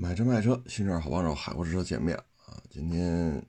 [0.00, 2.56] 买车卖车，新车好帮手，海阔试车见面啊！
[2.70, 3.46] 今天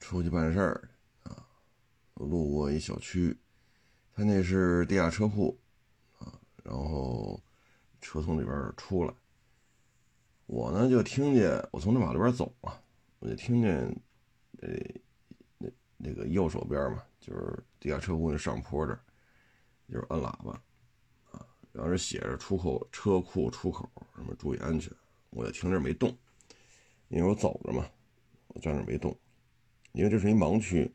[0.00, 0.90] 出去办事儿
[1.22, 1.46] 啊，
[2.14, 3.38] 路过一小区，
[4.12, 5.56] 他那是地下车库
[6.18, 7.40] 啊，然后
[8.00, 9.14] 车从里边出来，
[10.46, 12.72] 我呢就听见，我从那马路边走嘛，
[13.20, 13.76] 我就听见，
[14.62, 14.70] 呃，
[15.56, 18.98] 那那个右手边嘛，就是地下车库那上坡这儿，
[19.88, 20.50] 就是摁喇叭
[21.30, 24.92] 啊，然后这写着出口车库出口，什么注意安全。
[25.30, 26.16] 我就停这没动，
[27.08, 27.88] 因为我走着嘛，
[28.48, 29.16] 我站着没动，
[29.92, 30.92] 因为这是一盲区，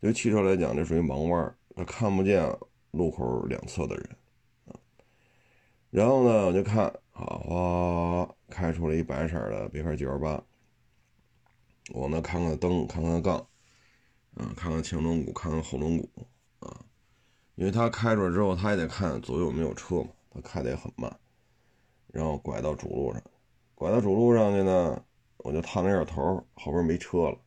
[0.00, 2.44] 对于汽车来讲，这属于盲弯，它看不见
[2.90, 4.16] 路口两侧的人
[4.66, 4.74] 啊。
[5.90, 10.42] 然后呢，我就看，啊哗，开出了一白色的别克 GL8，
[11.92, 13.38] 我呢看看灯，看看杠，
[14.34, 16.08] 啊，看看前轮毂，看看后轮毂
[16.58, 16.84] 啊，
[17.54, 21.20] 因为他开出来之后，他也得看左右没有车嘛，他开的也很慢，
[22.08, 23.22] 然后拐到主路上。
[23.80, 25.02] 拐到主路上去呢，
[25.38, 27.38] 我就探了一下头，后边没车了，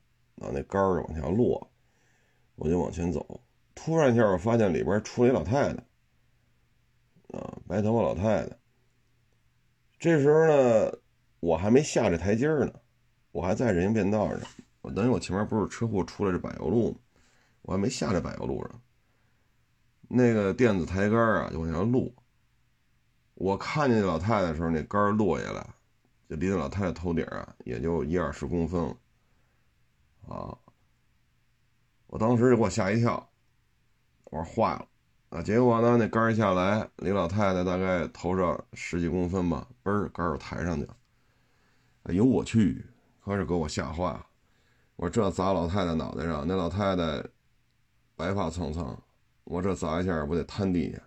[0.41, 1.71] 啊，那杆儿往下落，
[2.55, 3.39] 我就往前走。
[3.75, 5.83] 突然一下，我发现里边出来一老太太，
[7.37, 8.57] 啊，白头发老太太。
[9.99, 10.91] 这时候呢，
[11.39, 12.73] 我还没下这台阶呢，
[13.31, 14.39] 我还在人行便道上。
[14.81, 16.97] 我等于我前面不是车库出来这柏油路吗？
[17.61, 18.81] 我还没下这柏油路上，
[20.07, 22.11] 那个电子台杆啊就往下落。
[23.35, 25.69] 我看见老太太的时候，那杆落下来。
[26.35, 28.95] 离那老太太头顶啊，也就一二十公分了，
[30.35, 30.57] 啊！
[32.07, 33.29] 我当时就给我吓一跳，
[34.25, 34.87] 我说坏了
[35.29, 35.41] 啊！
[35.41, 40.95] 结果呢，那杆下来离老太太大概头上十几公分吧，嘣儿杆儿抬上去了。
[42.03, 42.85] 哎呦我去！
[43.23, 44.25] 可是给我吓坏了。
[44.95, 47.23] 我说这砸老太太脑袋上，那老太太
[48.15, 49.01] 白发苍苍，
[49.45, 51.01] 我这砸一下不得瘫地下？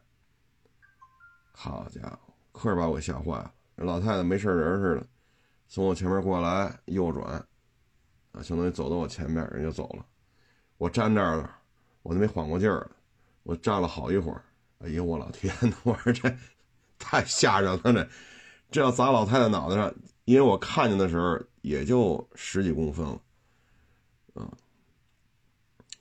[1.53, 3.53] 好家伙，可是把我吓坏了。
[3.77, 5.07] 老太太没事人似的，
[5.69, 7.45] 从我前面过来，右转，
[8.33, 10.07] 啊，相当于走到我前面，人就走了。
[10.79, 11.51] 我站那儿，
[12.03, 12.91] 我都没缓过劲儿，
[13.43, 14.45] 我站了好一会儿。
[14.79, 16.35] 哎呦，我老天呐，我说这
[16.99, 18.09] 太吓人了，这
[18.71, 19.95] 这要砸老太太脑袋上，
[20.25, 23.21] 因为我看见的时候也就十几公分了，
[24.35, 24.53] 啊，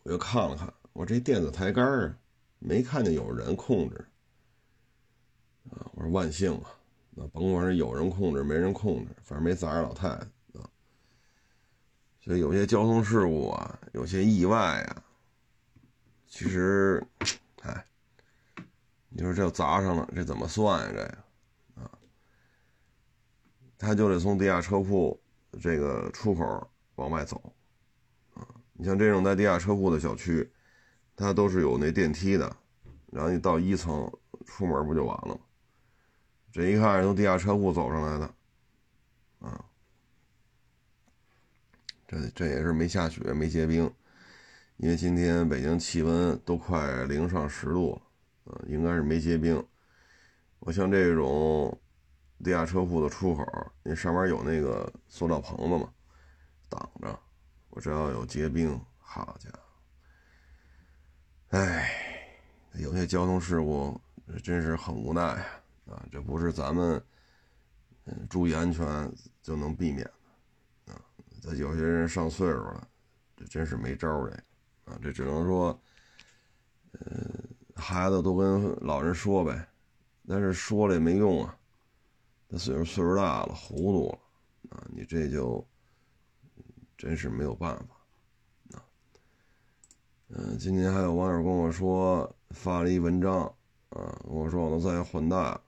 [0.04, 2.18] 我又看了看，我这电子抬杆儿
[2.60, 4.06] 没看见有人控制，
[5.72, 6.70] 啊，我说万幸啊。
[7.18, 10.16] 那甭管是有人控制没人控制，反正没砸着老太太
[10.60, 10.70] 啊。
[12.20, 15.04] 所以有些交通事故啊，有些意外啊，
[16.28, 17.02] 其实，
[17.62, 17.86] 哎，
[19.08, 20.92] 你说这要砸上了，这怎么算呀？
[20.94, 21.90] 这啊，
[23.78, 25.18] 他就得从地下车库
[25.62, 27.54] 这个出口往外走
[28.34, 28.46] 啊。
[28.74, 30.52] 你像这种在地下车库的小区，
[31.16, 32.58] 它都是有那电梯的，
[33.06, 34.12] 然后你到一层
[34.46, 35.40] 出门不就完了吗？
[36.56, 38.34] 这一看是从地下车库走上来的，
[39.40, 39.66] 啊，
[42.08, 43.94] 这这也是没下雪没结冰，
[44.78, 48.02] 因为今天北京气温都快零上十度
[48.46, 49.62] 了，啊，应该是没结冰。
[50.60, 51.78] 我像这种
[52.42, 53.46] 地下车库的出口，
[53.84, 55.94] 那上面有那个塑料棚子嘛，
[56.70, 57.20] 挡着，
[57.70, 59.60] 我只要有结冰，好家伙，
[61.58, 61.92] 哎，
[62.76, 64.00] 有些交通事故
[64.42, 65.46] 真是很无奈啊。
[65.86, 67.02] 啊，这不是咱们
[68.06, 70.04] 嗯注意安全就能避免
[70.86, 71.02] 的啊！
[71.42, 72.88] 这有些人上岁数了，
[73.36, 74.32] 这真是没招儿
[74.86, 74.98] 啊！
[75.02, 75.80] 这只能说，
[76.94, 77.44] 嗯，
[77.76, 79.68] 孩子都跟老人说呗，
[80.28, 81.56] 但是说了也没用啊。
[82.50, 84.88] 他岁数岁数大了，糊涂了啊！
[84.90, 85.64] 你这就
[86.98, 88.86] 真是没有办法啊。
[90.30, 93.44] 嗯，今天还有网友跟我说发了一文章
[93.90, 95.60] 啊，跟我说我能再换代。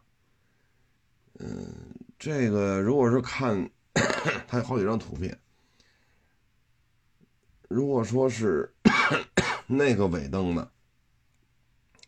[1.40, 3.70] 嗯，这个如果是看，
[4.48, 5.38] 它有好几张图片。
[7.68, 8.74] 如果说是
[9.68, 10.72] 那个尾灯呢，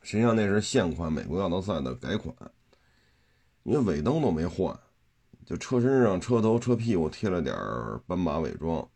[0.02, 2.34] 实际上那是现款美国奥德赛的改款，
[3.64, 4.78] 因为尾灯都没换，
[5.46, 7.56] 就车身上车头车屁股贴了点
[8.08, 8.90] 斑马伪装，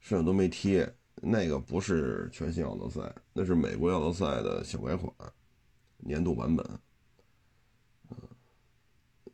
[0.00, 0.92] 剩下都没贴。
[1.20, 5.12] 那个不是全新奥德赛，那是美国奥德赛的小改款，
[5.98, 6.64] 年度版本。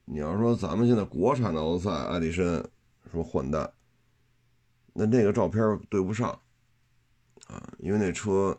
[0.07, 2.63] 你要说咱们现在国产的奥德赛、爱迪生
[3.11, 3.69] 说换代，
[4.93, 6.29] 那那个照片对不上
[7.47, 8.57] 啊，因为那车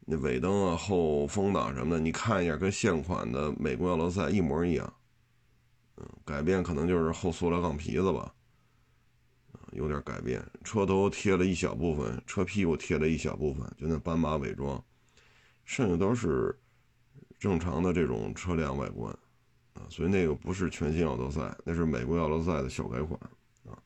[0.00, 4.94] 那尾灯啊、后风挡什么的，你看一下跟现款的美国奥德赛一模一样。
[5.96, 8.34] 嗯，改变可能就是后塑料杠皮子吧，
[9.72, 10.44] 有点改变。
[10.64, 14.84] 车头贴了一小部分，车屁股贴了一小部分，就那斑马伪装，
[15.64, 16.58] 剩下都是
[17.38, 19.16] 正常的这种车辆外观。
[19.74, 23.20] 啊，所以那个不是全新奥德赛，那是美国奥德赛的小改款，
[23.66, 23.78] 啊，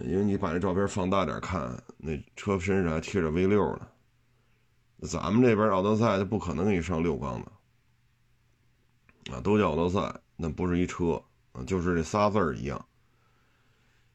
[0.00, 3.88] 因为你把这照片放大点看，那车身上还贴着 V 六呢。
[5.02, 11.22] 咱们这边奥德赛就不可能给你上六缸的，啊，都叫奥德赛，那不是一车
[11.52, 12.84] 啊，就是这仨字儿一样。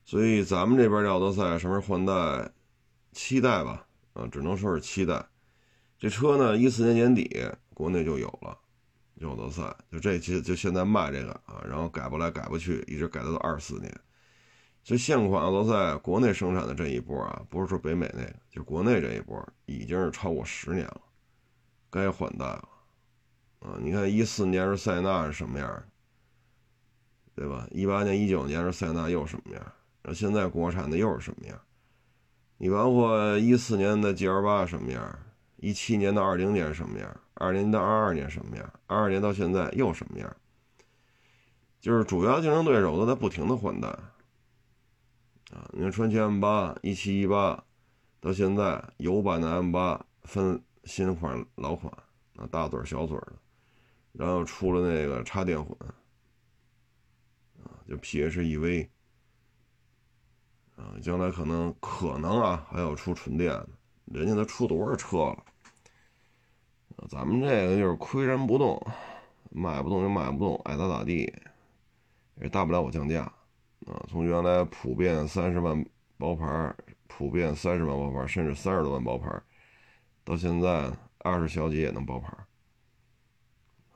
[0.03, 2.51] 所以咱们这边的奥德赛上面换代
[3.13, 5.25] 期待吧，啊，只能说是期待。
[5.97, 8.59] 这车呢，一四年年底国内就有了，
[9.25, 13.91] 奥德赛，就这期就现在卖这个啊，然后改不来改不去，一直改到了二四年。
[14.83, 21.01] 就现款奥德赛国内生产的这一波啊，不是说北美那个，就国内这一波已经是超过十年了，
[21.89, 22.69] 该换代了
[23.59, 23.79] 啊！
[23.81, 25.83] 你看一四年是塞纳是什么样，
[27.33, 27.65] 对吧？
[27.71, 29.61] 一八年、一九年是塞纳又什么样？
[30.01, 31.57] 然后现在国产的又是什么样？
[32.57, 35.19] 你包括一四年的 G L 八什么样？
[35.55, 37.21] 一七年到二零年什么样？
[37.43, 38.73] 二零到二二年什么样？
[38.87, 40.35] 二二年到现在又什么样？
[41.81, 43.89] 就是主要竞争对手都在不停的换代。
[45.51, 47.61] 啊，你看传祺 M 八一七一八，
[48.21, 51.93] 到现在油版的 M 八分新款老款，
[52.37, 53.33] 啊大嘴小嘴的，
[54.13, 55.77] 然后出了那个插电混，
[57.61, 58.87] 啊就 PHEV，
[60.77, 63.51] 啊将来可能可能啊还要出纯电，
[64.05, 65.45] 人家都出多少车了，
[67.09, 68.81] 咱们这个就是岿然不动，
[69.49, 71.31] 卖不动就卖不动，爱咋咋地，
[72.41, 73.23] 也大不了我降价。
[73.85, 75.85] 啊，从原来普遍三十万
[76.17, 76.73] 包牌，
[77.07, 79.29] 普遍三十万包牌，甚至三十多万包牌，
[80.23, 82.29] 到现在二十小几也能包牌，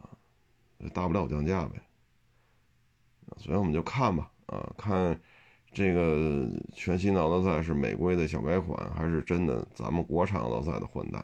[0.01, 0.09] 啊，
[0.93, 1.81] 大不了我降价呗。
[3.37, 5.17] 所以我们就看吧，啊，看
[5.71, 11.23] 这个全新的奥德赛是美规的小改款，还是真的咱们国产奥德赛的换代？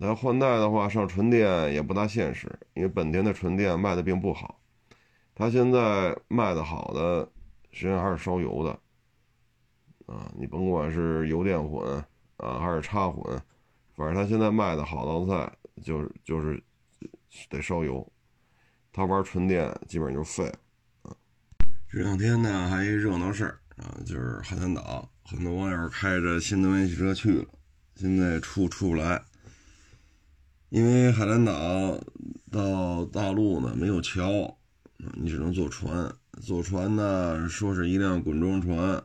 [0.00, 4.58] 啊，那换代的话上纯电也不大现实，因为本田的纯电卖的并不好。
[5.34, 7.30] 它现在卖的好的，
[7.70, 8.70] 实际上还是烧油的，
[10.12, 12.02] 啊，你甭管是油电混
[12.38, 13.22] 啊，还是插混，
[13.94, 15.52] 反正它现在卖的好的菜
[15.82, 16.62] 就是就是
[17.48, 18.06] 得烧油，
[18.92, 20.58] 它玩纯电基本上就废了。
[21.02, 21.16] 啊，
[21.88, 27.46] 这两天呢还一热闹事儿啊，就是海南岛很多网友开着新能源汽车去了，
[27.94, 29.22] 现在出出不来，
[30.70, 32.00] 因为海南岛
[32.50, 34.56] 到大陆呢没有桥。
[35.14, 39.02] 你只能坐船，坐船呢，说是一辆滚装船，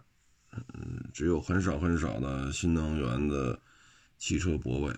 [0.52, 3.58] 嗯，只有很少很少的新能源的
[4.18, 4.92] 汽车泊位，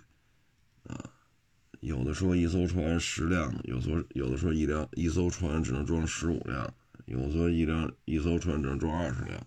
[0.87, 0.97] 啊，
[1.81, 6.73] 有的说一艘船十辆，有说有的说一辆一艘船只能装十五辆，
[7.05, 9.39] 有的说一辆一艘船只能装二十辆，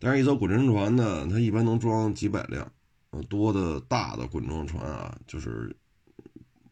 [0.00, 2.68] 但是一艘滚沉船呢，它一般能装几百辆，
[3.28, 5.76] 多的大的滚装船啊，就是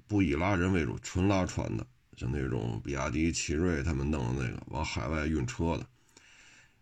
[0.09, 1.87] 不以拉人为主，纯拉船的。
[2.17, 5.87] 像那种比亚迪、奇瑞他们弄的那个往海外运车的，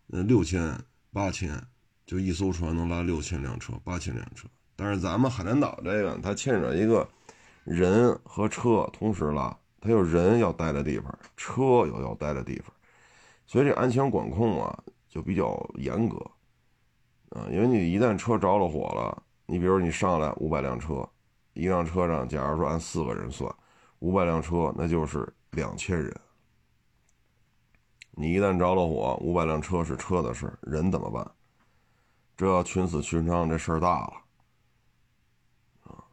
[0.07, 0.73] 那六千、
[1.11, 1.61] 八千，
[2.05, 4.47] 就一艘船能拉六千辆车、八千辆车。
[4.77, 7.05] 但是咱们海南岛这个，它牵扯一个
[7.65, 12.73] 人和车同时拉，它有人要待的地方，车有要待的地方，
[13.45, 16.17] 所以这安全管控啊就比较严格
[17.31, 17.47] 啊。
[17.51, 21.05] 因为你一旦车着了火了，你比如你上来五百辆车，
[21.55, 23.53] 一辆车上假如说按四个人算。
[23.99, 26.15] 五百辆车，那就是两千人。
[28.11, 31.31] 你一旦着了火，五百辆车是车的事，人怎么办？
[32.37, 34.13] 这要群死群伤，这事儿大了
[35.85, 36.03] 啊！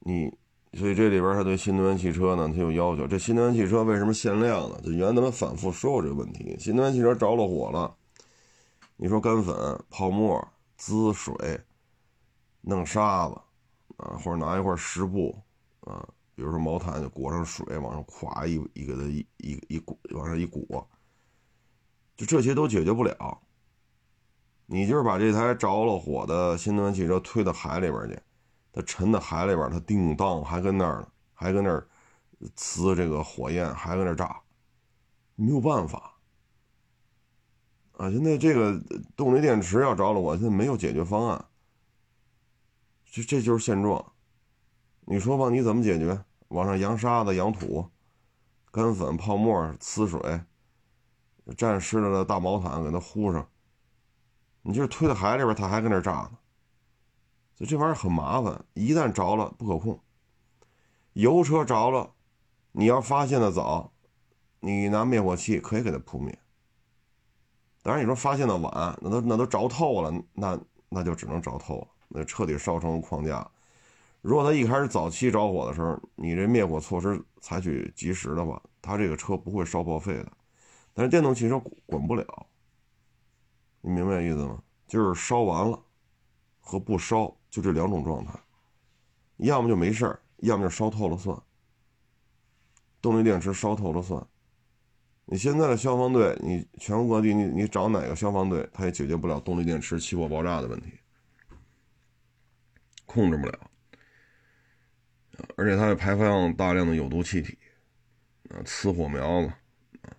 [0.00, 0.32] 你
[0.74, 3.06] 所以这里边他对新能源汽车呢，他有要求。
[3.06, 4.78] 这新能源汽车为什么限量呢？
[4.82, 7.96] 就原来咱们反复说过这个问题：新能源汽车着了火了，
[8.96, 10.46] 你说干粉、泡沫、
[10.76, 11.34] 滋水、
[12.60, 13.40] 弄沙子
[13.98, 15.36] 啊，或者拿一块湿布
[15.82, 16.08] 啊。
[16.34, 20.88] 比如说毛毯就裹上水，往上垮一一个它一一一裹往上一裹，
[22.16, 23.40] 就这些都解决不了。
[24.66, 28.20] 你就是把这台着了火的新能源汽车推到海里边去，
[28.72, 31.88] 它沉到海里边，它叮当还跟那儿呢，还跟那儿
[32.54, 34.40] 呲这个火焰，还跟那儿炸，
[35.34, 36.14] 没有办法
[37.96, 38.10] 啊！
[38.12, 38.80] 现在这个
[39.16, 41.44] 动力电池要着了火，现在没有解决方案，
[43.10, 44.12] 这这就是现状。
[45.06, 46.24] 你说吧，你怎么解决？
[46.48, 47.86] 往上扬沙子、扬土、
[48.70, 50.40] 干粉、泡沫、呲水，
[51.56, 53.48] 沾湿了的大毛毯给它糊上。
[54.62, 56.38] 你就是推到海里边，它还跟那炸呢。
[57.54, 59.98] 所以这玩意儿很麻烦，一旦着了不可控。
[61.14, 62.14] 油车着了，
[62.72, 63.92] 你要发现的早，
[64.60, 66.38] 你拿灭火器可以给它扑灭。
[67.82, 73.48] 当然，你说发现的晚，那都那都着透了，那那就只能着透了，那彻底烧成框架。
[74.20, 80.32] 如果它一开始早期着火的时候，你这灭火措施采取及时的话，它这个车不会烧报废的。
[80.92, 82.46] 但是电动汽车管不了，
[83.80, 84.60] 你明白意思吗？
[84.88, 85.80] 就是烧完了
[86.60, 88.32] 和不烧，就这两种状态，
[89.36, 91.40] 要么就没事儿，要么就烧透了算。
[93.00, 94.26] 动力电池烧透了算。
[95.26, 100.92] 你现在的消防队，你全国各地，你你找哪个消防队，他也解决不了动力电池起火爆炸的问题，
[103.08, 103.58] 控制不了。
[105.56, 107.58] 而且它会排放大量的有毒气体，
[108.50, 109.52] 啊，呲火苗子，
[110.02, 110.10] 啊，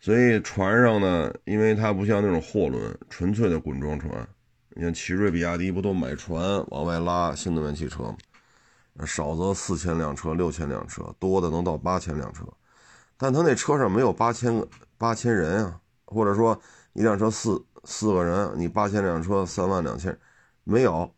[0.00, 4.28] 所以船上呢，因为它不像那种货轮，纯粹的滚装船。
[4.70, 8.16] 你看奇瑞、比亚迪不都买船往外拉新能源汽车吗？
[9.06, 12.44] 少则四千辆车、六千辆车，多的能到八千辆车。
[13.18, 14.68] 但他那车上没有八千个
[14.98, 16.58] 八千人啊，或者说
[16.94, 20.18] 一辆车四四个人，你八千辆车三万两千，
[20.64, 21.15] 没有。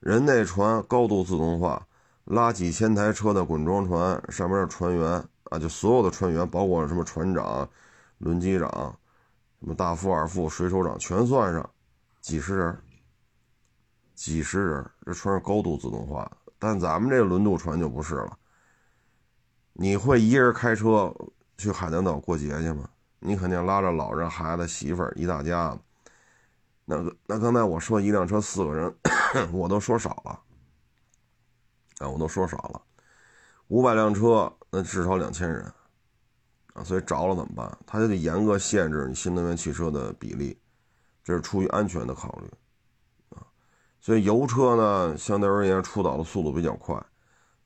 [0.00, 1.86] 人那船高度自动化。
[2.26, 7.68] 拉几千台车的滚装船，上面的船员啊，就所有的船员，包括什么船长、
[8.18, 8.70] 轮机长、
[9.58, 11.68] 什么大副、二副、水手长，全算上，
[12.20, 12.78] 几十人，
[14.14, 16.30] 几十人，这船是高度自动化。
[16.56, 18.38] 但咱们这轮渡船就不是了。
[19.72, 21.12] 你会一人开车
[21.58, 22.88] 去海南岛过节去吗？
[23.18, 25.80] 你肯定拉着老人、孩子、媳妇儿一大家子。
[26.90, 28.92] 那个，那刚才我说一辆车四个人，
[29.52, 30.40] 我都说少了。
[31.98, 32.82] 啊，我都说少了，
[33.68, 35.62] 五百辆车，那至少两千人，
[36.72, 37.78] 啊，所以着了怎么办？
[37.86, 40.58] 他就得严格限制你新能源汽车的比例，
[41.22, 42.50] 这是出于安全的考虑，
[43.36, 43.44] 啊，
[44.00, 46.98] 所以油车呢，相对而言出岛的速度比较快，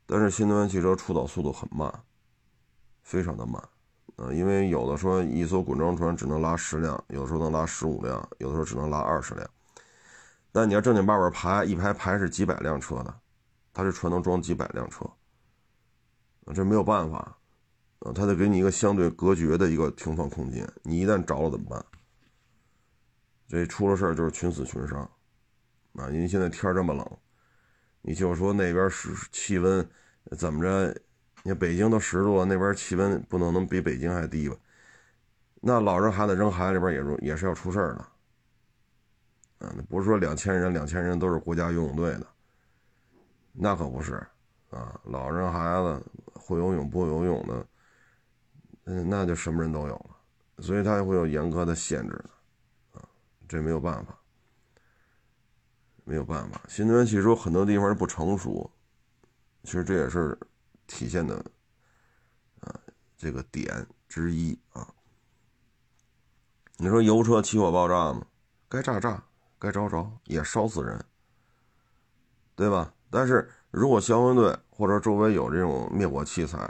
[0.05, 2.03] 但是新能源汽车出岛速度很慢，
[3.03, 3.63] 非常的慢，
[4.17, 9.51] 啊，因为有的说一艘滚装船只能拉十辆，有的时候能拉十五辆，有的时候只能拉二十辆，
[10.53, 13.15] 但你要正经八百排，一排排是几百辆车的。
[13.73, 15.05] 它这船能装几百辆车，
[16.55, 17.37] 这没有办法，
[17.99, 20.65] 啊，它得给你一个相对隔绝的一个停放空间。
[20.85, 21.85] 你一旦着了怎么办？
[23.49, 25.01] 这出了事儿就是群死群伤，
[25.95, 27.05] 啊，因为现在天这么冷，
[28.01, 29.85] 你就说那边是气温
[30.39, 30.97] 怎么着？
[31.47, 34.57] 你北京都十度了，那边气温不能能比北京还低吧？
[35.61, 42.27] 那老人孩子扔海里边也是也是要出事儿的，啊，不是说两千人两千人都是国家游泳队的。
[43.53, 44.15] 那可不是，
[44.71, 47.67] 啊，老人孩子会游泳不会游泳的，
[48.85, 50.17] 嗯，那就什么人都有了，
[50.61, 52.25] 所以他会有严格的限制，
[52.93, 53.05] 啊，
[53.47, 54.19] 这没有办法，
[56.05, 56.63] 没有办法。
[56.69, 58.71] 新能源汽车很多地方不成熟，
[59.63, 60.39] 其实这也是
[60.87, 61.37] 体现的，
[62.61, 62.81] 啊，
[63.17, 64.93] 这个点之一啊。
[66.77, 68.27] 你说油车起火爆炸吗？
[68.69, 69.23] 该炸炸，
[69.59, 71.05] 该着着，也烧死人，
[72.57, 72.93] 对吧？
[73.11, 76.69] 但是如果消防队或者周围有这种灭火器材，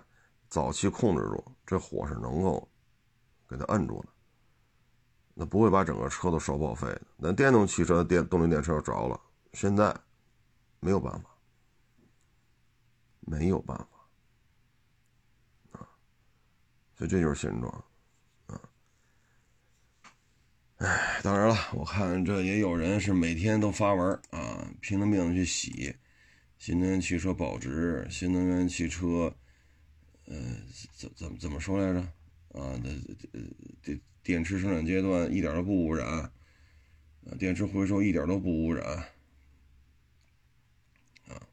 [0.48, 2.68] 早期控制住，这火是能够
[3.48, 4.08] 给它摁住的，
[5.32, 7.02] 那不会把整个车都烧报废的。
[7.16, 9.18] 那电动汽车电动力电车要着了，
[9.54, 9.96] 现在
[10.80, 11.30] 没有办法，
[13.20, 13.88] 没有办法
[15.78, 15.88] 啊，
[16.96, 17.84] 所以这就是现状
[18.46, 18.60] 啊。
[20.76, 25.94] 哎，当然了，我看这也有人是每天都发文啊，拼了命的去洗。
[26.58, 29.34] 新能源汽车保值，新能源汽车，
[30.24, 30.34] 呃，
[30.96, 32.00] 怎怎么怎么说来着？
[32.58, 32.90] 啊，那
[33.82, 36.30] 电电池生产阶段一点都不污染，啊，
[37.38, 38.86] 电池回收一点都不污染，
[41.26, 41.46] 啊，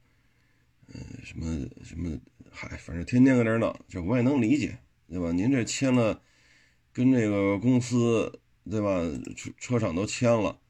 [0.88, 2.18] 嗯，什么什么，
[2.50, 4.78] 嗨，反正天天搁这闹，这我也能理解，
[5.12, 5.34] 对吧？
[5.34, 6.24] 您这签了，
[6.94, 9.02] 跟这个公司，对吧？
[9.36, 10.62] 车车厂都签了，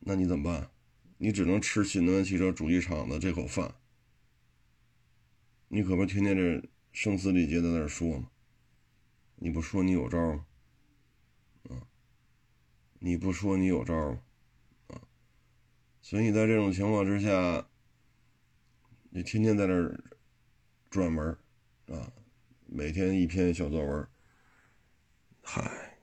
[0.00, 0.70] 那你怎么办？
[1.16, 3.76] 你只能吃新能源汽车主机厂的这口饭，
[5.68, 8.28] 你可不天天这声嘶力竭在那说吗？
[9.36, 10.46] 你不说你有招吗？
[11.70, 11.88] 啊，
[12.98, 14.20] 你不说你有招吗？
[14.88, 15.00] 啊，
[16.02, 17.66] 所以你在这种情况之下，
[19.08, 20.04] 你天天在那儿
[20.90, 21.26] 转门
[21.88, 22.12] 啊，
[22.76, 24.04] 每天一篇小作文
[25.42, 25.96] 嗨，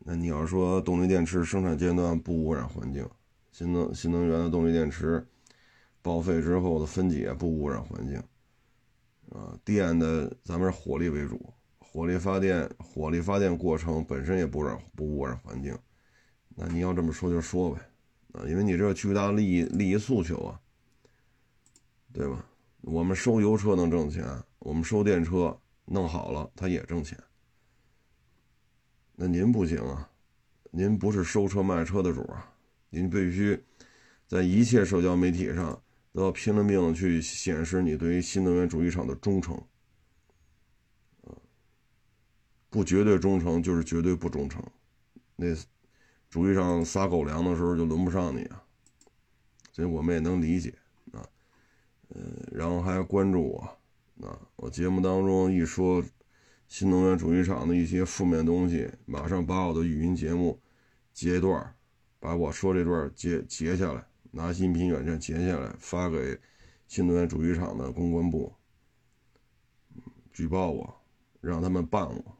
[0.00, 3.08] 那你要说动力电池生产阶段不污染环境？
[3.52, 5.24] 新能新能源的动力电池
[6.02, 8.20] 报废之后的分解不污染环境，
[9.30, 15.78] 啊，电的咱们是火力为主，火力发电，火力发电过程本身也不染不污染环境，
[16.56, 17.80] 那你要这么说就说呗，
[18.32, 20.60] 啊，因为你这巨大利益利益诉求啊，
[22.12, 22.44] 对吧？
[22.80, 24.26] 我们收油车能挣钱，
[24.58, 25.56] 我们收电车
[25.90, 27.18] 弄好了他也挣钱，
[29.16, 30.10] 那您不行啊，
[30.70, 32.52] 您不是收车卖车的主啊。
[32.90, 33.62] 您必须
[34.26, 39.62] 在一切社交媒体上都要拼了命去显示你对于新能源主机厂的忠诚，
[42.70, 44.62] 不绝对忠诚就是绝对不忠诚，
[45.36, 45.54] 那
[46.28, 48.62] 主席长撒狗粮的时候就轮不上你啊，
[49.72, 50.74] 所以我们也能理解
[51.12, 51.24] 啊。
[52.08, 53.77] 呃，然后还关注我
[54.22, 56.04] 啊，我节目当中一说
[56.66, 60.60] 新能源主机厂的一些负面东西，马上把我的语音节目
[61.12, 61.76] 截一段，
[62.18, 66.38] 把我说这段截截下来，拿音频软件截下来发给
[66.86, 68.54] 新能源主机厂的公关部，
[70.32, 71.00] 举报我，
[71.40, 72.36] 让他们办我。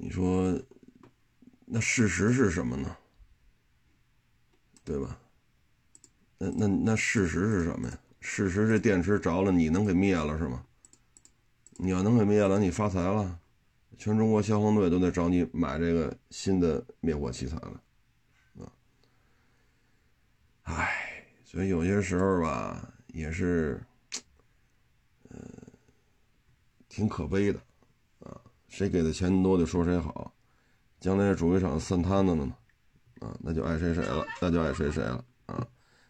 [0.00, 0.56] 你说，
[1.66, 2.96] 那事实是什么呢？
[4.84, 5.20] 对吧？
[6.38, 7.98] 那那那事实是什么呀？
[8.20, 10.64] 事实这电池着了，你能给灭了是吗？
[11.80, 13.38] 你要能给灭了，你发财了，
[13.96, 17.82] 全中国消防队都得找你买这个新的灭火器材了，
[18.60, 18.72] 啊！
[20.64, 23.80] 唉，所以有些时候吧，也是，
[25.30, 25.40] 嗯，
[26.88, 27.60] 挺可悲的。
[28.20, 30.34] 啊谁给的钱多就说谁好，
[31.00, 32.54] 将来主机厂散摊子了呢，
[33.20, 35.24] 啊，那就爱谁谁了，那就爱谁谁了，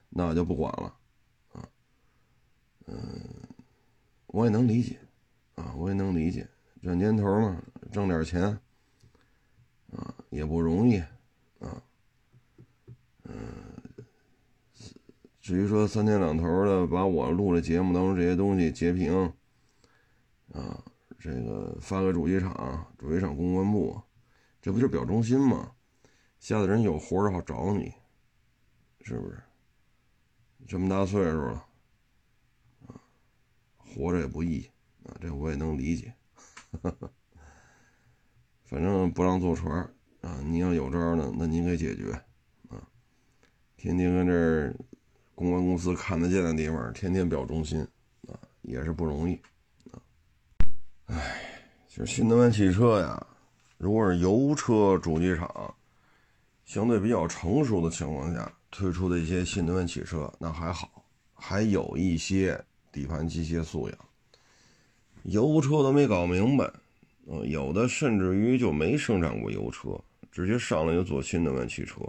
[0.08, 0.94] 那我就不管了，
[1.52, 1.68] 啊，
[2.86, 2.96] 嗯，
[4.26, 4.98] 我也能理解，
[5.54, 6.48] 啊，我也能理解，
[6.82, 7.62] 这年头嘛，
[7.92, 8.42] 挣点钱，
[9.92, 10.98] 啊，也不容易，
[11.60, 11.82] 啊，
[13.24, 13.34] 嗯，
[15.40, 19.32] 至于说三天两头的把我录的节目当中这些东西截屏，
[20.52, 20.84] 啊。
[21.20, 24.00] 这个发个主机厂，主机厂公关部，
[24.62, 25.72] 这不就表忠心吗？
[26.38, 27.92] 下次人有活儿好找你，
[29.00, 29.42] 是不是？
[30.68, 31.64] 这么大岁数了，
[32.86, 33.00] 啊，
[33.78, 34.70] 活着也不易
[35.02, 36.12] 啊，这我也能理解。
[38.66, 39.80] 反正不让坐船
[40.20, 42.12] 啊，你要有招呢，那您给解决
[42.68, 42.86] 啊。
[43.78, 44.76] 天天跟这儿
[45.34, 47.80] 公关公司看得见的地方，天天表忠心
[48.26, 49.40] 啊，也是不容易。
[51.06, 53.26] 唉，就是新能源汽车呀，
[53.78, 55.74] 如果是油车主机厂
[56.66, 61.04] 相对比较成熟的情况下推出的一些新能源汽车，那还好，
[61.34, 63.98] 还有一些底盘机械素养。
[65.24, 66.72] 油车都没搞明白，
[67.26, 69.98] 嗯，有的甚至于就没生产过油车，
[70.30, 72.00] 直接上来就做新能源汽车，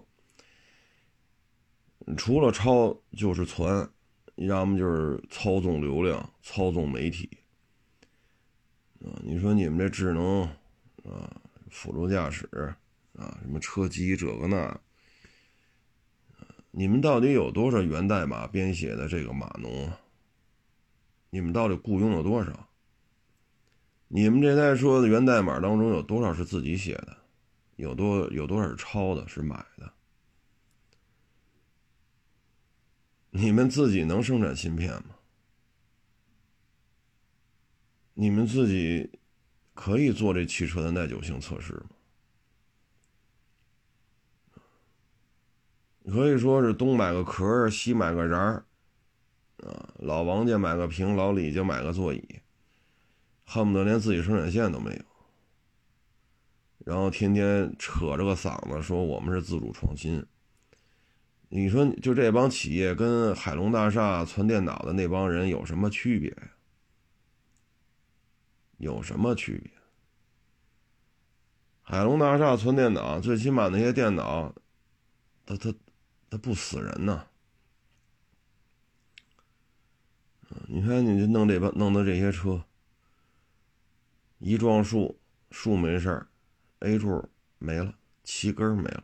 [2.16, 3.90] 除了超就是传，
[4.36, 7.30] 要么就是操纵流量、操纵媒体。
[9.02, 10.44] 啊，你说你们这智能
[11.04, 12.48] 啊，辅助驾驶
[13.18, 14.80] 啊，什么车机这个那，
[16.72, 19.92] 你们到底有多少源代码编写的这个码农？
[21.32, 22.70] 你们到底雇佣了多少？
[24.08, 27.18] 你们这台车的源代码当中有多少是自己写的？
[27.76, 29.28] 有多有多少是抄的？
[29.28, 29.94] 是买的？
[33.32, 35.16] 你们自己能生产芯片吗？
[38.16, 39.20] 你们自己
[39.74, 41.92] 可以做这汽车的耐久性测试吗？
[46.10, 48.66] 可以说是东买个壳西买个瓤儿，
[49.64, 52.24] 啊，老王家买个屏，老李家买个座椅，
[53.46, 55.04] 恨不得连自己生产线都没有，
[56.86, 60.26] 然后天天扯着个嗓子说我们是自主创新。
[61.52, 66.52] 你说就这帮企业跟海龙大厦存电脑的那帮人有什么区别呀？
[68.78, 69.72] 有什么区别？
[71.82, 74.54] 海龙大厦存电脑，最起码那些电脑，
[75.44, 75.74] 它它
[76.30, 77.26] 它不死人呐。
[80.68, 82.64] 你看，你就弄这帮弄的这些车，
[84.40, 85.20] 一撞树，
[85.52, 86.26] 树没事
[86.80, 89.04] ，A 柱没了，气根没了，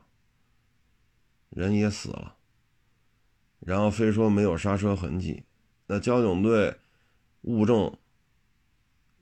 [1.49, 2.35] 人也死了，
[3.59, 5.43] 然后非说没有刹车痕迹，
[5.87, 6.79] 那交警队
[7.41, 7.95] 物证。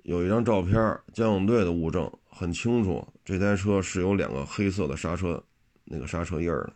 [0.04, 0.76] 有一张照片，
[1.14, 5.42] 交警队的物证很清楚，这台车是有两个黑色的刹车，
[5.86, 6.74] 那个刹车印儿的。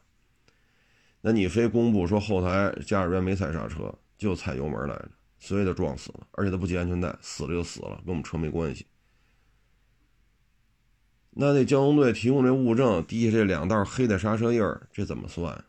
[1.22, 8.86] 那你非公布说后台驾驶员没踩刹车，就踩油门来着，所以他撞死了，而且他不系安全带，死了就死了，跟我们车没关系。
[11.32, 15.66] 那那交通队提供这物证，底下这两道黑的刹车印儿，这怎么算？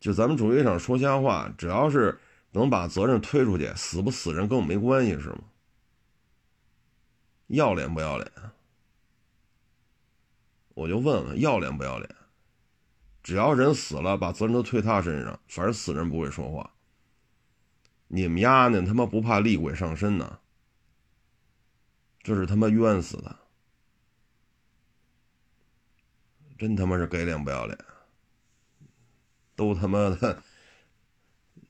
[0.00, 2.18] 就咱们主机厂说瞎话，只要是
[2.52, 5.38] 能把责任推出去，死不死人跟我没关系是吗？
[7.46, 8.30] 要脸不要脸？
[10.74, 12.14] 我就问问，要脸不要脸？
[13.28, 16.72] 只要人死了，把责任都推他身上，反正死人不会说话。
[18.06, 18.82] 你们丫呢？
[18.86, 20.38] 他妈不怕厉鬼上身呢？
[22.22, 23.36] 这是他妈冤死的！
[26.56, 27.78] 真他妈是给脸不要脸！
[29.54, 30.42] 都他妈的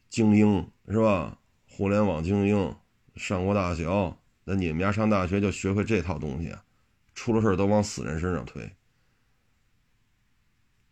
[0.09, 1.40] 精英是吧？
[1.68, 2.77] 互联网精英，
[3.16, 4.16] 上过大学。
[4.44, 6.55] 那你们家上大学就学会这套东西，
[7.16, 8.77] 出了事都往死人身上推，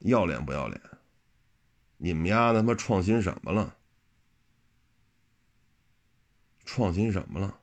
[0.01, 0.81] 要脸不要脸？
[1.99, 3.75] 你们家他妈创新什么了？
[6.65, 7.59] 创新什么了？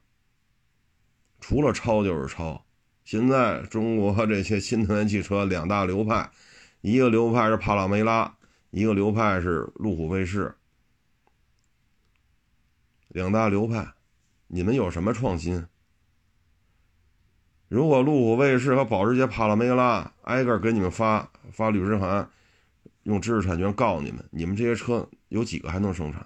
[1.39, 2.65] 除了抄就是抄。
[3.04, 6.32] 现在中国这些新能源汽车两大流派，
[6.82, 8.38] 一个流派是帕拉梅拉，
[8.72, 10.56] 一个流派是路虎卫士。
[13.10, 13.93] 两大流派，
[14.48, 15.67] 你们有什么创新？
[17.67, 22.29] 如果路虎卫士和保时捷帕拉梅拉挨个给你们发发律师函，
[23.03, 26.25] 用知识产权告你们，你们这些车有几个还能生产？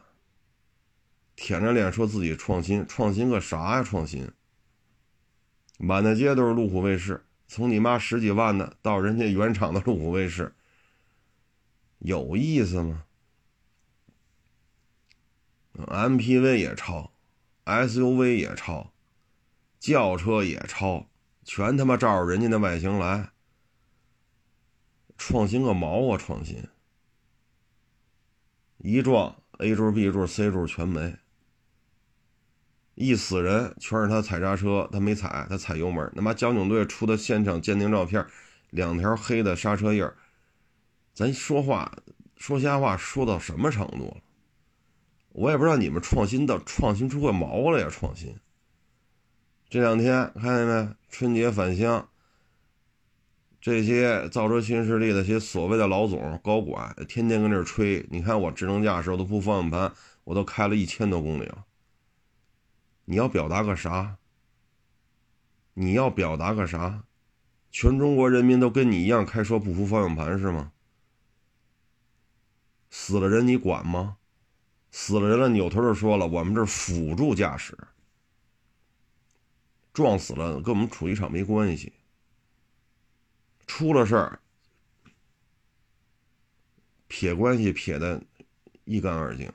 [1.36, 3.84] 舔着脸说自己创新，创新个啥呀？
[3.84, 4.28] 创新！
[5.78, 10.56] 满大街都是路虎卫士，从你妈十几万的到人家原厂的路虎卫士，
[12.00, 13.04] 有意思吗
[15.76, 17.12] ？MPV 也抄
[17.66, 18.92] ，SUV 也抄，
[19.80, 21.08] 轿车也抄，
[21.44, 23.30] 全他妈照着人家的外形来，
[25.18, 26.18] 创新个毛啊！
[26.18, 26.64] 创新，
[28.78, 31.16] 一撞 A 柱、B 柱、C 柱全没。
[32.96, 36.12] 一死人，全是他踩刹车，他没踩，他踩油门。
[36.16, 38.26] 他妈交警队出的现场鉴定照片，
[38.72, 40.16] 两条黑的刹车印儿。
[41.14, 41.92] 咱说话
[42.38, 44.18] 说瞎话说到什么程度了？
[45.30, 47.88] 我也不知道你们创新到创新出个毛了呀！
[47.92, 48.36] 创新。
[49.70, 50.96] 这两天看见没？
[51.10, 52.10] 春节返乡，
[53.60, 58.06] 这些造车新势力的些所谓的老总高管，天天跟这吹。
[58.10, 59.92] 你看我智能驾驶，我都不方向盘，
[60.24, 61.66] 我都开了一千多公里了。
[63.06, 64.18] 你要表达个啥？
[65.74, 67.04] 你要表达个啥？
[67.72, 70.72] 全中国人民都跟你一样开车不扶方向盘是吗？
[72.90, 74.18] 死了人你管吗？
[74.92, 77.78] 死了人了，扭头就说了，我们这辅助驾驶，
[79.94, 81.94] 撞死了跟我们处理厂没关系。
[83.68, 84.40] 出了事儿，
[87.08, 88.24] 撇关系撇的
[88.86, 89.52] 一干二净。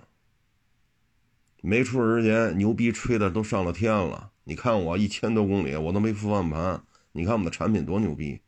[1.61, 4.31] 没出事之前，牛逼吹的都上了天了。
[4.45, 6.85] 你看我一千多公里，我都没扶方向盘。
[7.13, 8.41] 你看我们的产品多牛逼！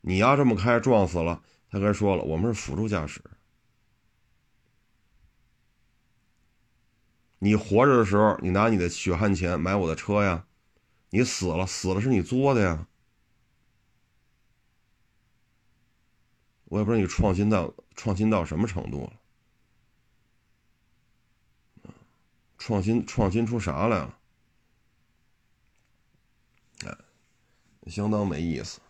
[0.00, 3.22] 你要这么开，撞死了，他该说了，我们是辅助驾驶。
[7.38, 10.46] 你活着的时候，你拿你的血汗钱买我的车呀；
[11.10, 12.86] 你死了，死了是你作的呀。
[16.66, 19.12] 我也不知道你创新到创新到什么程度了。
[22.58, 24.18] 创新创新出啥来了？
[26.84, 26.98] 哎，
[27.86, 28.80] 相当没意思，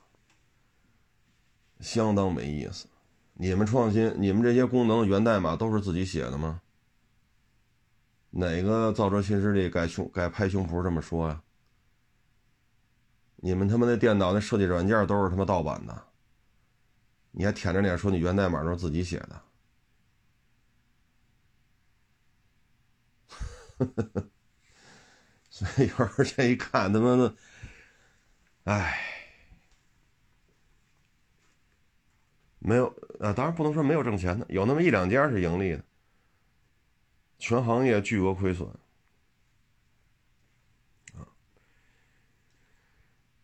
[1.81, 2.87] 相当没意思。
[3.35, 6.63] 你们创新，你们这些功能源代码都是自己写的吗？
[8.31, 11.43] 哪个造车新势力该胸该拍胸脯这么说呀？
[13.37, 16.07] 你们他妈那电脑那设计软件都是他妈盗版的，
[17.39, 19.43] 你还舔着脸说你源代码都是自己写的？
[25.51, 27.37] 所以有时候这一看，他妈的，
[28.65, 28.99] 哎，
[32.59, 32.87] 没有
[33.21, 35.85] 啊，当然不能说没有挣钱的，有那么一两家是盈利的，
[37.39, 38.67] 全行业巨额亏损，
[41.15, 41.29] 啊，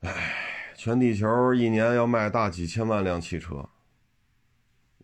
[0.00, 3.68] 哎，全地球一年要卖大几千万辆汽车，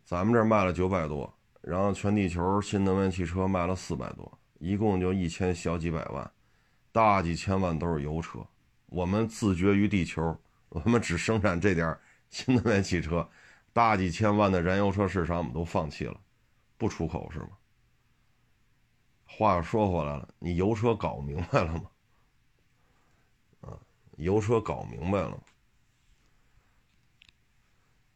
[0.09, 4.39] 咱们这卖了九百多，然后全地球新能源汽车卖了四百多。
[4.57, 6.31] 一共就一千小几百万，
[6.91, 8.39] 大几千万都是油车。
[8.87, 10.35] 我们自绝于地球，
[10.69, 11.95] 我们只生产这点
[12.31, 13.29] 新能源汽车，
[13.71, 16.19] 大几千万的燃油车市场我们都放弃了，
[16.75, 17.49] 不出口是吗？
[19.27, 21.83] 话又说回来了，你油车搞明白了吗？
[23.61, 23.77] 啊，
[24.17, 25.39] 油车搞明白了。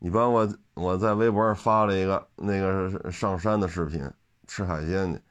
[0.03, 4.11] 你帮我，我在微博上发了一个那个上山的视频，
[4.45, 5.21] 吃海鲜去。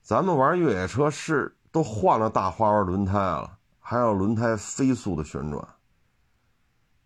[0.00, 5.62] 咱们玩越野车是都换了大花纹轮胎了，还要轮胎飞速的旋转。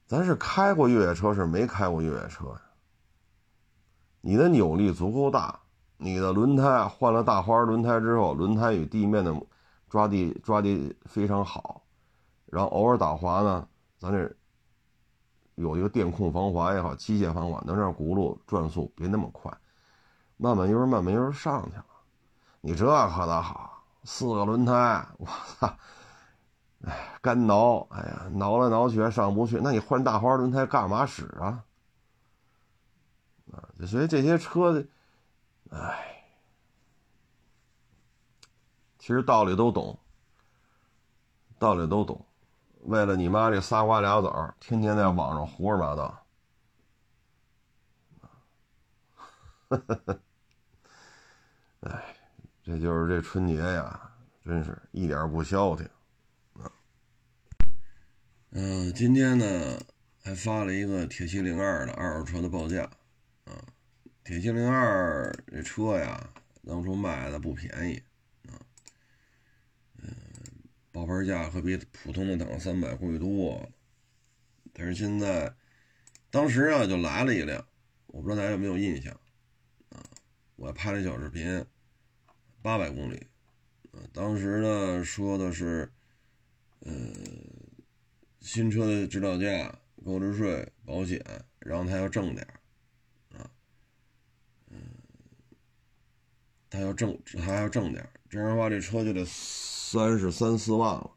[0.07, 2.55] 咱是开过越野车，是没开过越野车。
[4.21, 5.59] 你的扭力足够大，
[5.97, 9.35] 你的轮胎换了大花纹轮胎之后，轮胎与地面的
[9.91, 11.83] 抓地抓地非常好，
[12.47, 13.67] 然后偶尔打滑呢，
[13.99, 14.33] 咱这
[15.55, 19.53] 有一个电控防滑也好，机械防滑能让轱辘转速别那么快，
[20.37, 21.87] 慢慢悠慢慢悠悠上去了。
[22.61, 25.27] 你这可倒好，四个轮胎，我
[25.59, 25.77] 操！
[26.85, 29.61] 哎，干挠，哎呀，挠来挠去还上不去。
[29.63, 31.65] 那你换大花轮胎干嘛使啊？
[33.53, 34.87] 啊，所以这些车的，
[35.71, 36.25] 哎，
[38.99, 39.99] 其实道理都懂，
[41.59, 42.25] 道理都懂，
[42.83, 46.27] 为了你妈这仨瓜俩枣，天天在网上胡说八道。
[51.81, 52.17] 哎，
[52.63, 54.13] 这就是这春节呀，
[54.45, 55.89] 真是一点不消停。
[58.51, 59.81] 嗯，今天呢
[60.23, 62.83] 还发了一个铁七零二的二手车的报价
[63.45, 63.57] 啊。
[64.25, 66.29] 铁七零二这车呀，
[66.67, 68.03] 当初卖的不便宜，
[70.93, 73.69] 报牌价可比普通的挡三百贵多了。
[74.75, 75.55] 但是现在，
[76.31, 77.67] 当时啊就来了一辆，
[78.07, 79.13] 我不知道大家有没有印象
[79.89, 80.05] 啊。
[80.57, 81.65] 我还拍了小视频，
[82.63, 83.27] 八百公里，
[84.13, 85.91] 当时呢说的是，
[86.81, 86.93] 呃，
[88.41, 91.21] 新车的指导价、购置税、保险，
[91.59, 92.47] 然后他要挣点
[93.31, 93.51] 啊，
[94.71, 94.79] 嗯，
[96.71, 101.11] 他要挣，他要挣点这样的话这车就得三十三四万了。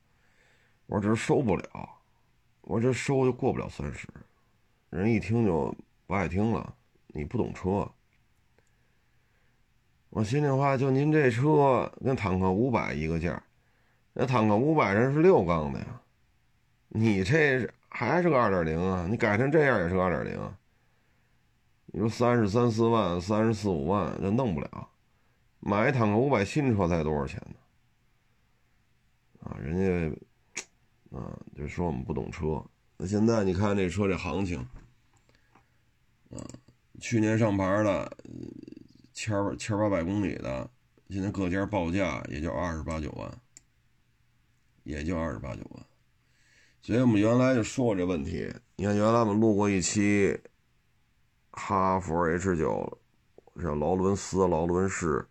[0.86, 1.90] 我说这收不了，
[2.60, 4.06] 我这收就过不了三十，
[4.90, 5.74] 人一听就
[6.08, 6.76] 不爱听了，
[7.08, 7.90] 你不懂车。
[10.10, 13.42] 我心里话，就您这车跟坦克五百一个价，
[14.12, 16.02] 那坦克五百人是六缸的呀，
[16.90, 19.08] 你这还是个二点零啊？
[19.10, 20.54] 你改成这样也是个二点零。
[21.86, 24.90] 你说三十三四万、三十四五万，这弄不了。
[25.68, 27.56] 买坦克五百新车才多少钱呢？
[29.50, 32.64] 啊，人家啊就说我们不懂车。
[32.98, 34.60] 那现在你看这车这行情，
[36.30, 36.38] 啊，
[37.02, 38.18] 去年上牌的。
[39.18, 40.70] 千千八百公里的，
[41.10, 43.34] 现在各家报价也就二十八九万，
[44.84, 45.86] 也就二十八九万。
[46.82, 48.54] 所以我们原来就说过这问题。
[48.76, 50.38] 你看，原来我们录过一期
[51.52, 53.00] 哈弗 H 九，
[53.62, 55.26] 叫劳伦斯、劳伦士，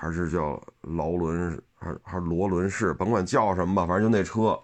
[0.00, 4.58] 还是叫劳伦，还还是罗伦士，甭管叫什么吧，反正就那车。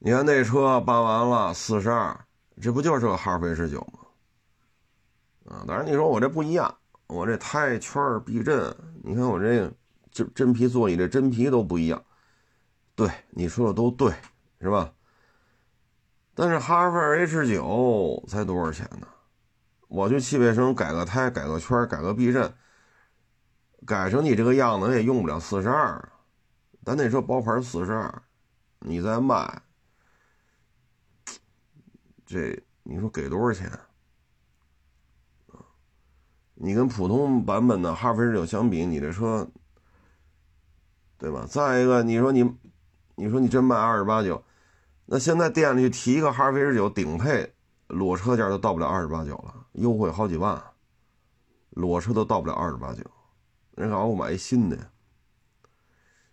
[0.00, 2.18] 你看那车办完了四十二，
[2.60, 5.54] 这不就是个哈弗 H 九吗？
[5.54, 8.74] 啊，当然你说我这不一样，我这胎圈避震，
[9.04, 9.72] 你看我这
[10.10, 12.04] 真真皮座椅这真皮都不一样。
[12.96, 14.12] 对，你说的都对，
[14.60, 14.92] 是吧？
[16.34, 19.06] 但是哈弗 H 九才多少钱呢？
[19.86, 22.52] 我去汽配城改个胎、改个圈、改个避震，
[23.86, 26.08] 改成你这个样子也用不了四十二。
[26.84, 28.22] 咱那车包牌四十二，
[28.80, 29.62] 你再卖，
[32.26, 33.70] 这你说给多少钱？
[36.56, 39.50] 你跟普通版本的哈弗 H 九相比，你这车，
[41.18, 41.46] 对吧？
[41.48, 42.42] 再一个，你说你，
[43.16, 44.42] 你说你真卖二十八九，
[45.06, 47.54] 那现在店里提一个哈弗 H 九顶配
[47.88, 50.62] 裸车价都到不了二十八九了，优惠好几万，
[51.70, 53.02] 裸车都到不了二十八九，
[53.76, 54.90] 人干我买一新的。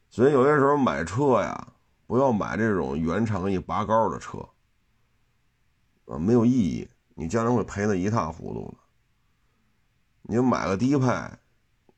[0.09, 1.73] 所以有些时候买车呀，
[2.05, 4.39] 不要买这种原厂给你拔高的车，
[6.05, 8.77] 啊，没有意义，你将来会赔得一塌糊涂的。
[10.23, 11.07] 你就买个低配，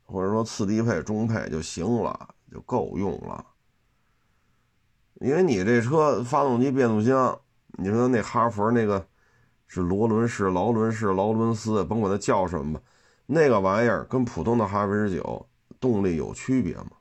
[0.06, 3.46] 或者说次低配、中配就行了，就够用了。
[5.16, 7.40] 因为你这车发动机、变速箱，
[7.80, 9.08] 你说那哈佛那个
[9.68, 12.82] 是罗伦式、劳伦式、劳伦斯，甭管它叫什么吧，
[13.34, 16.92] 那个玩意儿跟普通的哈弗 H 九动力有区别吗？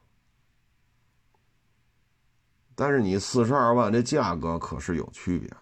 [2.74, 5.56] 但是你四十二万这价格可是有区别的。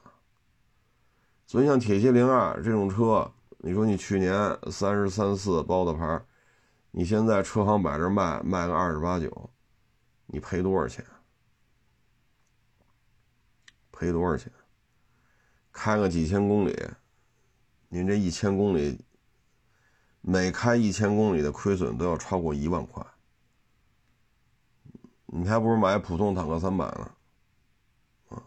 [1.47, 3.31] 所以像铁西零二这种车。
[3.63, 4.33] 你说你去年
[4.71, 6.19] 三十三四包的牌，
[6.93, 9.51] 你现在车行摆这卖卖个二十八九，
[10.25, 11.05] 你赔多少钱？
[13.93, 14.51] 赔多少钱？
[15.73, 16.75] 开个几千公里，
[17.91, 18.99] 您这一千公里，
[20.21, 23.05] 每开一千公里的亏损都要超过一万块，
[25.27, 27.11] 你还不如买普通坦克三百呢，
[28.29, 28.43] 啊！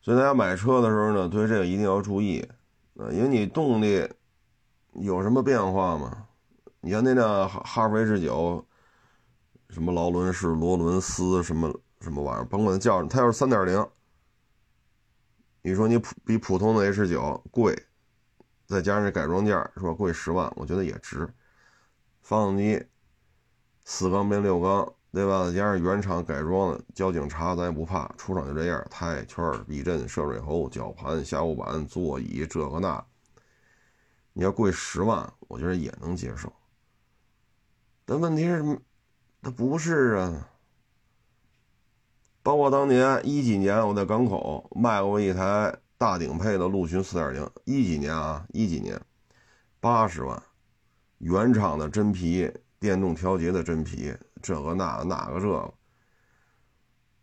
[0.00, 2.40] 所以大家买车的时候呢，对这个一定要注意。
[2.96, 4.08] 啊，因为你动力
[4.92, 6.28] 有什么变化吗？
[6.80, 8.64] 你像那辆哈弗 H 九，
[9.68, 13.84] 什么劳伦士、罗伦斯什么什么玩意儿，甭管它叫，它要是三点零，
[15.62, 17.74] 你说你普比普通的 H 九贵，
[18.66, 21.28] 再加上这改装件是吧，贵十万，我觉得也值。
[22.22, 22.84] 发动机
[23.84, 24.92] 四缸变六缸。
[25.14, 25.48] 对吧？
[25.52, 28.84] 加上原厂改装的，交警查咱也不怕，出厂就这样。
[28.90, 33.06] 胎圈、避震、涉水喉、绞盘、下护板、座椅，这个那，
[34.32, 36.52] 你要贵十万，我觉得也能接受。
[38.04, 38.80] 但问题是，
[39.40, 40.48] 它不是啊。
[42.42, 49.00] 包括当年一几年我在港口卖过一台大顶配的陆巡四点零，一几年啊，一几年，
[49.80, 50.42] 八十万，
[51.18, 54.14] 原厂的真皮，电动调节的真皮。
[54.42, 55.72] 这个那那个这个，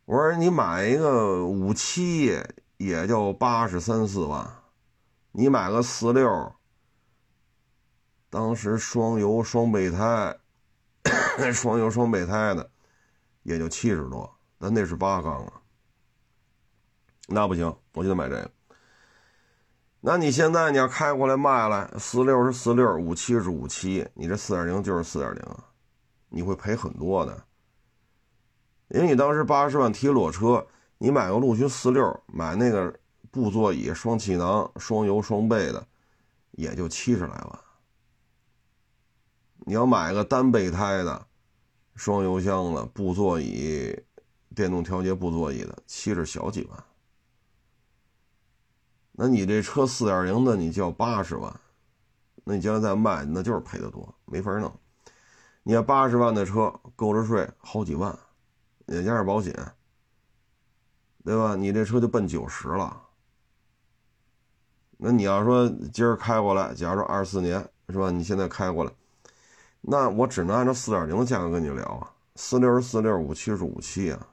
[0.05, 2.35] 我说你买一个五七
[2.77, 4.49] 也就八十三四万，
[5.31, 6.55] 你买个四六，
[8.31, 10.35] 当时双油双备胎，
[11.53, 12.71] 双油双备胎的
[13.43, 15.61] 也就七十多，但那是八缸啊，
[17.27, 18.51] 那不行，我就得买这个。
[20.03, 25.63] 那你现在你要开过来卖了，四六是四六，五七是五七，你这四点零就是四点零啊，
[26.29, 27.45] 你会赔很多的。
[28.87, 30.65] 因为你当时八十万提裸车，
[30.97, 32.91] 你买个陆巡四六，买那个
[33.29, 35.85] 布座椅、双气囊、双油双备的，
[36.53, 37.59] 也就七十来万。
[39.59, 41.27] 你要买个单备胎的，
[41.95, 43.95] 双油箱的布座椅、
[44.55, 46.83] 电动调节布座椅的，七十小几万。
[49.23, 51.59] 那你这车四点零的，你就要八十万，
[52.43, 54.73] 那你将来再卖，那就是赔的多，没法弄。
[55.61, 58.17] 你要八十万的车，购置税好几万。
[58.87, 59.53] 也加上保险，
[61.23, 61.55] 对吧？
[61.55, 62.99] 你这车就奔九十了。
[64.97, 68.09] 那你要说今儿开过来，假如说二四年是吧？
[68.09, 68.91] 你现在开过来，
[69.81, 74.27] 那我只能按照四点零的价格跟你聊啊，四六是四六，五七是五七啊。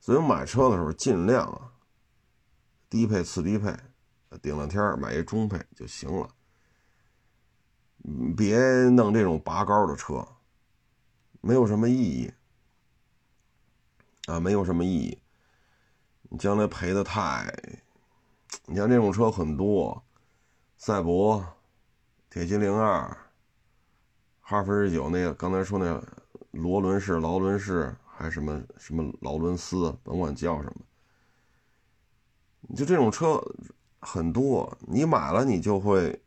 [0.00, 1.69] 所以买车的时候尽量啊，
[2.90, 3.74] 低配次低配，
[4.42, 6.28] 顶了天买一中配就行了，
[8.36, 8.58] 别
[8.90, 10.26] 弄这种拔高的车，
[11.40, 12.30] 没有什么意义。
[14.26, 15.18] 啊，没有什么意义。
[16.28, 17.52] 你将来赔的太，
[18.66, 20.04] 你像这种车很多，
[20.76, 21.44] 赛博、
[22.28, 23.16] 铁七零二、
[24.40, 26.00] 哈弗 H 九那个，刚才说那
[26.52, 30.84] 罗伦式、劳伦式，还什么什么劳伦斯，甭管叫什么，
[32.74, 33.40] 就这种车
[34.00, 36.22] 很多，你买了你就会，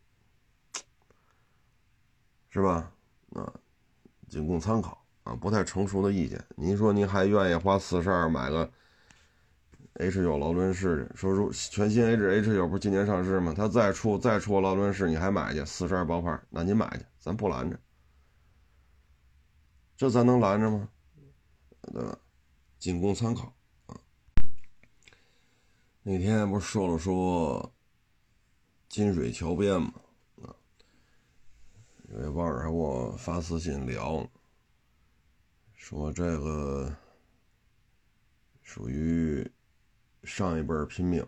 [2.50, 2.92] 是吧？
[3.32, 3.54] 啊，
[4.28, 5.00] 仅供参考。
[5.24, 6.44] 啊，不太成熟的意见。
[6.58, 8.70] 您说您还愿意花四十二买个
[9.94, 11.10] H 九劳伦士？
[11.16, 13.54] 说如全新 H H 九不是今年上市吗？
[13.56, 15.64] 它再出再出劳伦士，你还买去？
[15.64, 17.80] 四十二包牌，那您买去，咱不拦着。
[19.96, 20.90] 这咱能拦着吗？
[21.94, 22.18] 对吧？
[22.78, 23.56] 仅供参考。
[26.06, 27.74] 那天不是说了说
[28.90, 29.94] 金水桥边吗？
[30.42, 30.52] 啊，
[32.10, 34.30] 有位网友还给我发私信聊。
[35.76, 36.94] 说这个
[38.64, 39.50] 属于
[40.26, 41.22] 上一辈拼命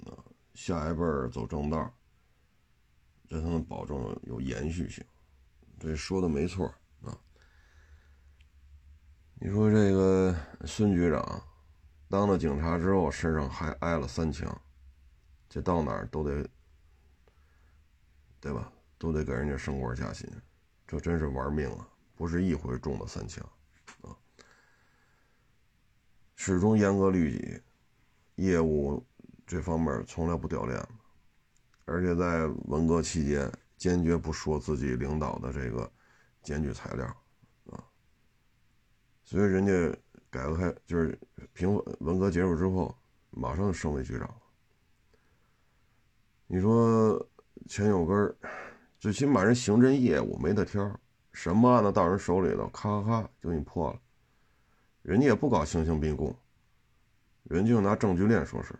[0.00, 0.18] 啊，
[0.54, 1.88] 下一辈走正道，
[3.28, 5.04] 这才能保证有延续性。
[5.78, 6.66] 这说的没错
[7.02, 7.16] 啊。
[9.34, 11.40] 你说这个孙局长
[12.08, 14.60] 当了警察之后，身上还挨了三枪，
[15.48, 16.48] 这到哪儿都得
[18.40, 18.72] 对吧？
[18.98, 20.26] 都得给人家升官加薪，
[20.86, 21.88] 这真是玩命啊！
[22.14, 23.44] 不是一回中了三枪。
[24.02, 24.16] 啊
[26.38, 27.60] 始终严格律己，
[28.36, 29.04] 业务
[29.46, 30.88] 这方面从来不掉链子，
[31.86, 35.90] 而且在文革期间坚决不说自己领导的这个
[36.42, 37.06] 检举材料，
[37.70, 37.82] 啊，
[39.24, 39.98] 所以人家
[40.30, 41.18] 改革开就是
[41.52, 42.94] 平文革结束之后，
[43.30, 44.34] 马上升为局长。
[46.46, 47.26] 你说
[47.66, 48.36] 钱有根，
[48.98, 51.00] 最起码人刑侦业务没得挑，
[51.32, 54.00] 什么案子到人手里头，咔咔咔就给你破了。
[55.02, 56.34] 人家也不搞刑讯逼供，
[57.44, 58.74] 人家就拿证据链说事。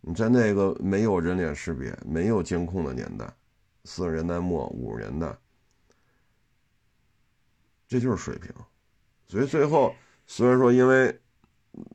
[0.00, 3.32] 你在那个没有人脸识别、没有监控的年代，
[3.84, 5.36] 四十年代末五十年代，
[7.86, 8.52] 这就是水平。
[9.30, 9.94] 所以最后
[10.26, 11.20] 虽然说因为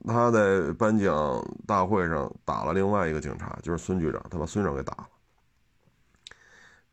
[0.07, 5.09] 他在颁奖大会上打了另外一个警察，就是孙局长，他把孙局长给打了，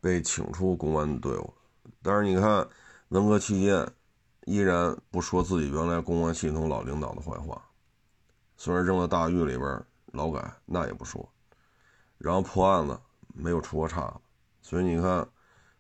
[0.01, 1.55] 被请出公安队伍。
[2.03, 2.69] 但是你看
[3.09, 3.89] 文革期间。
[4.47, 7.63] 依然不说自己原来公安系统老领导的坏话，
[8.57, 11.33] 虽然扔到大狱里边劳改，那也不说。
[12.19, 13.01] 然后破案子
[13.33, 14.15] 没有出过岔子，
[14.61, 15.25] 所以你看，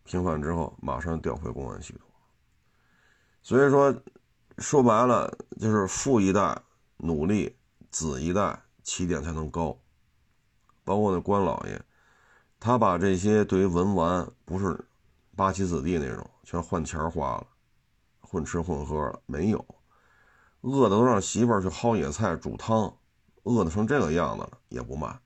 [0.04, 2.02] 平反之后马上调回公安系统。
[3.42, 3.92] 所以说，
[4.62, 6.56] 说白了就是富一代
[6.98, 7.56] 努力，
[7.90, 9.76] 子一代起点才能高。
[10.84, 11.82] 包括那关老爷，
[12.60, 14.88] 他把这些对于文玩不是
[15.34, 17.46] 八旗子弟那种，全换钱花了。
[18.20, 19.66] 混吃混喝了没有？
[20.60, 22.96] 饿的都让媳妇儿去薅野菜煮汤，
[23.42, 25.20] 饿的成这个样子了也不卖。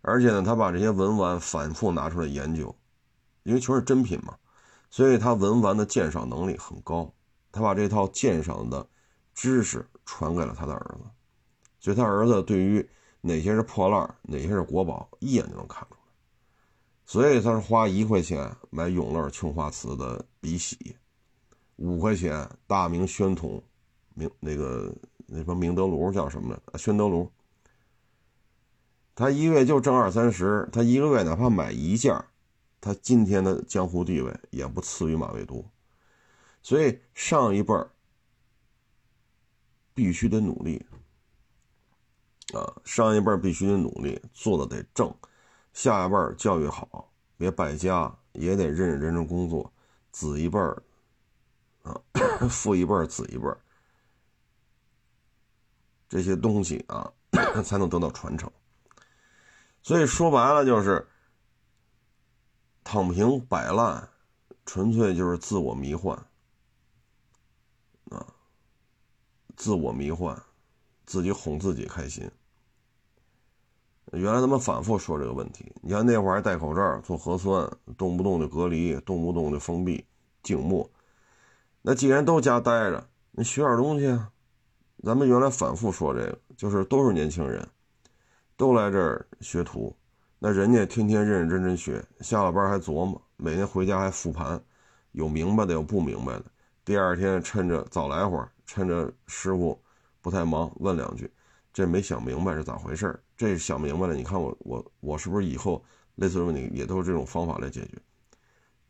[0.00, 2.72] 而且呢，他把这些文玩反复拿出来研究，
[3.42, 4.38] 因为全是真品嘛，
[4.90, 7.12] 所以他文玩的鉴赏能力很高。
[7.50, 8.86] 他把这套鉴赏的
[9.34, 11.04] 知识传给了他的儿子，
[11.80, 12.88] 所以他儿子对于
[13.20, 16.00] 哪些是破烂，哪些是国宝，一眼就能看出来。
[17.04, 20.96] 所以他是花一块钱买永乐青花瓷的笔洗。
[21.76, 23.62] 五块钱大明宣统
[24.14, 24.92] 明那个
[25.26, 26.78] 那什么明德炉叫什么来？
[26.78, 27.30] 宣德炉。
[29.14, 32.24] 他一个月就挣二三十，他一个月哪怕买一件，
[32.80, 35.64] 他今天的江湖地位也不次于马未都。
[36.68, 37.90] 所以上一辈儿
[39.94, 40.84] 必须得努力。
[42.52, 45.10] 啊，上一辈儿必须得努力，做的得正，
[45.72, 49.72] 下一辈儿教育好，别败家，也得认认真真工作，
[50.12, 50.82] 子一辈儿
[51.84, 51.98] 啊，
[52.50, 53.58] 父一辈儿，子一辈儿，
[56.06, 57.10] 这些东西啊，
[57.64, 58.52] 才能得到传承。
[59.82, 61.08] 所以说白了就是
[62.84, 64.06] 躺平摆烂，
[64.66, 66.16] 纯粹就是自我迷幻
[68.10, 68.26] 啊，
[69.58, 70.40] 自我迷幻，
[71.04, 72.30] 自己哄自己开心。
[74.12, 80.06] 原来他们反复说这个问题，你看那会儿还戴口罩做核酸，动不动就隔离，动不动就封闭
[80.44, 80.88] 静默。
[81.82, 84.30] 那既然都家待着，你学点东西啊。
[85.02, 87.68] 咱们原来反复说这个，就是都是年轻人。
[88.56, 89.94] 都来这儿学徒，
[90.38, 94.62] 那人家天天认认真真学，下了班还琢磨，每天回家还复盘，
[95.10, 96.44] 有明白的，有不明白的。
[96.84, 99.82] 第二天趁着早来会儿，趁着师傅
[100.20, 101.28] 不太忙，问两句，
[101.72, 105.82] 这没想明白是咋回事这想明白了，你看我我我是不是以后
[106.16, 107.98] 类似问题也都是这种方法来解决？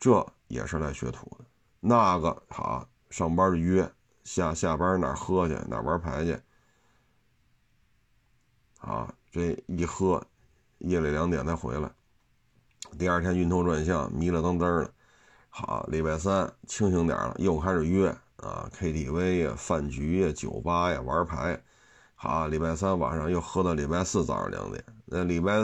[0.01, 1.45] 这也是来学徒的。
[1.79, 3.89] 那个好，上班就约，
[4.25, 6.39] 下下班哪喝去，哪玩牌去，
[8.81, 9.15] 啊。
[9.31, 10.27] 这一喝，
[10.79, 11.93] 夜里两点才回来，
[12.99, 14.91] 第二天晕头转向，迷了瞪瞪的。
[15.51, 21.63] 好，礼拜三清醒点了，又开始约啊，KTV 呀、饭局呀、酒吧呀、玩牌。
[22.15, 24.85] 好，礼拜三晚上又喝到礼拜四早上两点。
[25.05, 25.59] 那礼拜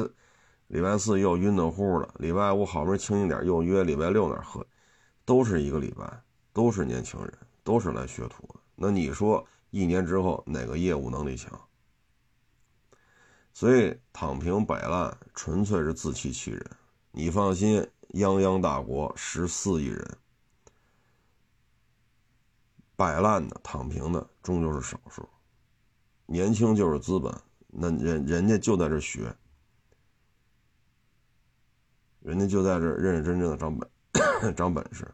[0.68, 4.66] 礼拜四又晕得乎的，礼拜五好不容易清醒点，又约礼拜六那喝，
[5.25, 6.22] 都是一个礼拜，
[6.53, 8.61] 都是年轻人，都是来学徒的。
[8.77, 11.61] 那你说一年之后哪个业务能力强？
[13.53, 16.70] 所以躺平摆烂纯粹是自欺欺人。
[17.12, 20.18] 你放心，泱泱大国十四亿人，
[22.97, 25.28] 摆烂的、躺平的终究是少数。
[26.26, 27.34] 年轻就是资本，
[27.68, 29.34] 那人人家就在这学，
[32.20, 33.90] 人家就在这认认真真的长本
[34.57, 35.07] 长本事。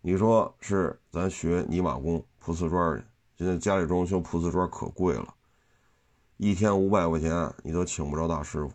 [0.00, 3.04] 你说是咱学泥瓦工铺瓷砖去，
[3.38, 5.34] 现在家里装修铺瓷砖可贵了。
[6.36, 8.72] 一天五百块钱，你都请不着大师傅。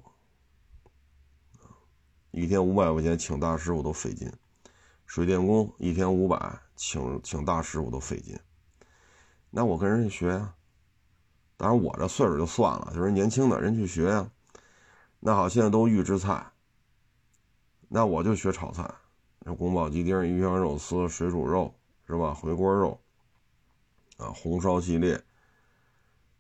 [2.32, 4.32] 一天五百块钱请大师傅都费劲。
[5.06, 8.40] 水电工一天五百，请请大师傅都费劲。
[9.50, 10.56] 那我跟人家学呀。
[11.58, 14.32] 当然我这岁数就算了，就是年轻的人去学呀。
[15.20, 16.54] 那好，现在都预制菜。
[17.90, 18.90] 那我就学炒菜，
[19.40, 21.74] 那宫保鸡丁、鱼香肉丝、水煮肉
[22.06, 22.34] 是吧？
[22.34, 23.02] 回锅肉
[24.18, 25.22] 啊，红烧系列。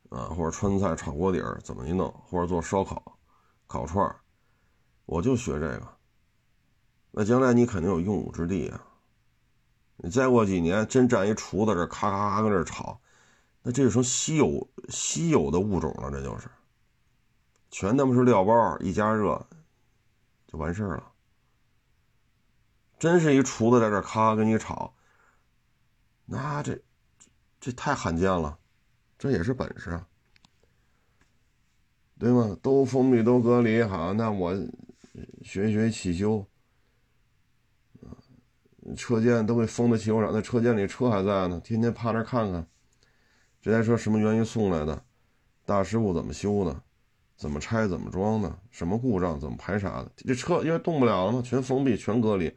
[0.10, 3.20] 啊，或者川菜炒锅底儿怎么一弄，或者做烧烤、
[3.68, 4.22] 烤串儿，
[5.06, 5.98] 我就学这个。
[7.12, 8.87] 那将来你肯定有用武之地啊！
[9.98, 13.00] 你再过几年，真站一厨子这咔咔咔搁这炒，
[13.64, 16.48] 那这成稀有稀有的物种了，这就是。
[17.70, 19.46] 全他妈是料包，一加热
[20.48, 21.12] 就完事儿了。
[22.98, 24.94] 真是一厨子在这咔咔跟你炒，
[26.26, 26.82] 那这
[27.60, 28.58] 这太罕见了。
[29.20, 30.08] 这也是本事啊，
[32.20, 32.56] 对吗？
[32.62, 34.56] 都封闭，都隔离，好，那我
[35.44, 36.46] 学学汽修，
[38.96, 42.66] 车间都给封在汽修厂，那车间里车还在呢，天天趴那看看，
[43.62, 45.04] 这台车什么原因送来的，
[45.66, 46.82] 大师傅怎么修的，
[47.36, 52.56] 怎么拆怎么装的，什么故障怎么排查的，这车因为动不了了嘛，全封闭，全隔离，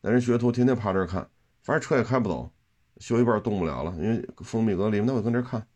[0.00, 1.28] 那人学徒天天趴这看，
[1.62, 2.50] 反正车也开不走，
[2.98, 5.66] 修一半动不了了，因为封闭隔离，那我跟这看。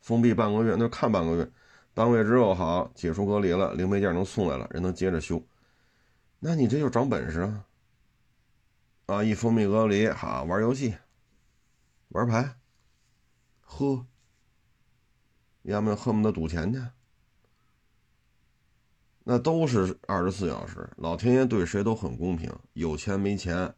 [0.00, 1.50] 封闭半个月，那看半个月，
[1.94, 5.42] 半个月之后好解除隔离了，零配件能送来了，人能接着修，
[6.40, 7.64] 那你这就长本事啊！
[9.06, 10.94] 啊，一封闭隔离，好玩游戏、
[12.08, 12.56] 玩牌、
[13.60, 14.06] 喝，
[15.62, 16.80] 要么恨不得赌钱去，
[19.24, 23.74] 那都是二十四小时，老天爷对谁都很公平，有钱没钱，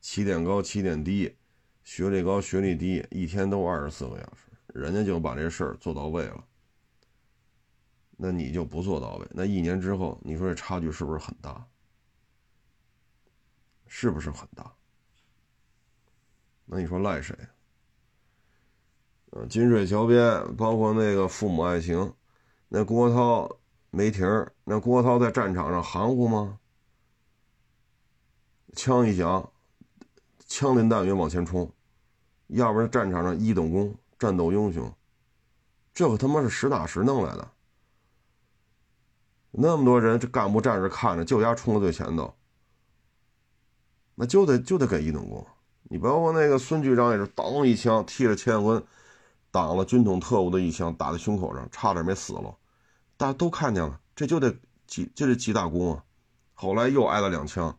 [0.00, 1.36] 起点高起点低，
[1.84, 4.42] 学历高学历低，一天都二十四个小时。
[4.74, 6.44] 人家就把这事儿做到位了，
[8.16, 9.26] 那你就不做到位。
[9.30, 11.66] 那一年之后，你说这差距是不是很大？
[13.88, 14.72] 是不是很大？
[16.66, 17.34] 那你说赖谁？
[19.48, 22.14] 金水桥边，包括那个父母爱情，
[22.68, 23.58] 那郭涛、
[23.90, 24.26] 梅婷，
[24.64, 26.60] 那郭涛在战场上含糊吗？
[28.74, 29.52] 枪一响，
[30.46, 31.72] 枪林弹雨往前冲。
[32.48, 34.90] 要不然战场上一等功、战斗英雄，
[35.92, 37.50] 这可他妈是实打实弄来的。
[39.50, 42.37] 那么多人，这干部战士看着，就丫冲到最前头，
[44.20, 45.46] 那就得就得给一等功。
[45.84, 48.82] 你包括那个孙局长也是，当一枪踢着乾坤，
[49.52, 52.52] 挡了军统特务的一枪，打在胸口上，差点没死了。
[53.16, 54.52] 大家都看见了，这就得
[54.88, 56.04] 记，就得记大功啊。
[56.52, 57.78] 后来又挨了两枪，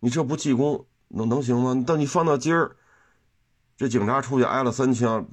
[0.00, 1.84] 你这不记功能能行吗？
[1.86, 2.74] 但你放到今儿，
[3.76, 5.28] 这警察出去挨了三枪，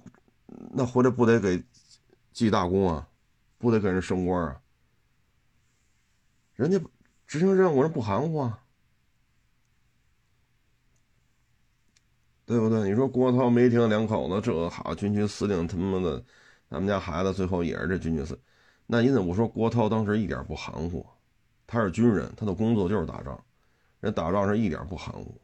[0.74, 1.64] 那回来不得给
[2.34, 3.08] 记大功啊？
[3.58, 4.60] 不得给人升官啊？
[6.56, 6.78] 人家
[7.26, 8.60] 执行任务人不含糊啊，
[12.52, 12.90] 对不对？
[12.90, 16.22] 你说郭涛、梅婷两口子，这好军区司令他妈的，
[16.70, 18.38] 咱们家孩子最后也是这军区司，
[18.86, 21.06] 那你怎么说郭涛当时一点不含糊？
[21.66, 23.42] 他是军人，他的工作就是打仗，
[24.02, 25.40] 人打仗是一点不含糊，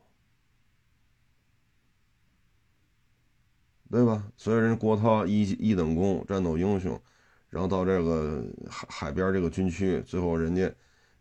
[3.89, 4.27] 对吧？
[4.35, 7.01] 所以人郭涛一一等功，战斗英雄，
[7.49, 10.69] 然后到这个海海边这个军区，最后人家。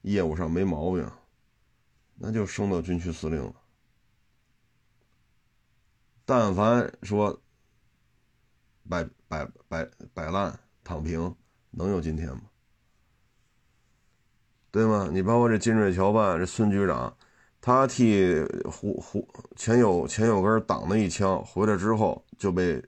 [0.03, 1.05] 业务上没毛病，
[2.15, 3.53] 那就升到军区司令了。
[6.29, 7.41] 但凡说
[8.89, 11.35] 摆摆摆摆烂躺平，
[11.71, 12.43] 能有今天吗？
[14.73, 15.09] 对吗？
[15.11, 17.17] 你包括这金瑞桥办这孙局长，
[17.61, 22.85] 他替胡胡钱有钱有根挡了一枪，回来之后就被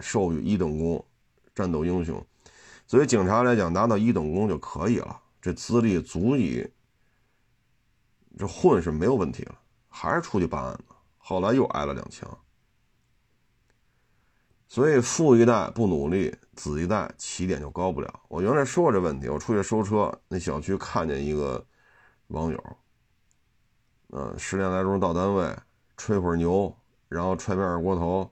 [0.00, 1.04] 授予一等功，
[1.54, 2.26] 战斗英雄。
[2.86, 5.20] 所以警察来讲，拿到一等功就可以了。
[5.40, 6.66] 这资历足以，
[8.38, 10.96] 这混是没有问题了，还是出去办案呢？
[11.18, 12.26] 后来又挨了两枪，
[14.70, 18.20] 所以富一代不努力，子一代起点就高不了。
[18.28, 21.66] 我原来说过这问题，我出去收车，那小区看见一个
[22.28, 22.76] 网友，
[24.10, 25.52] 嗯，十点来钟到单位，
[25.96, 26.72] 吹会儿牛，
[27.08, 28.30] 然后揣片二锅头，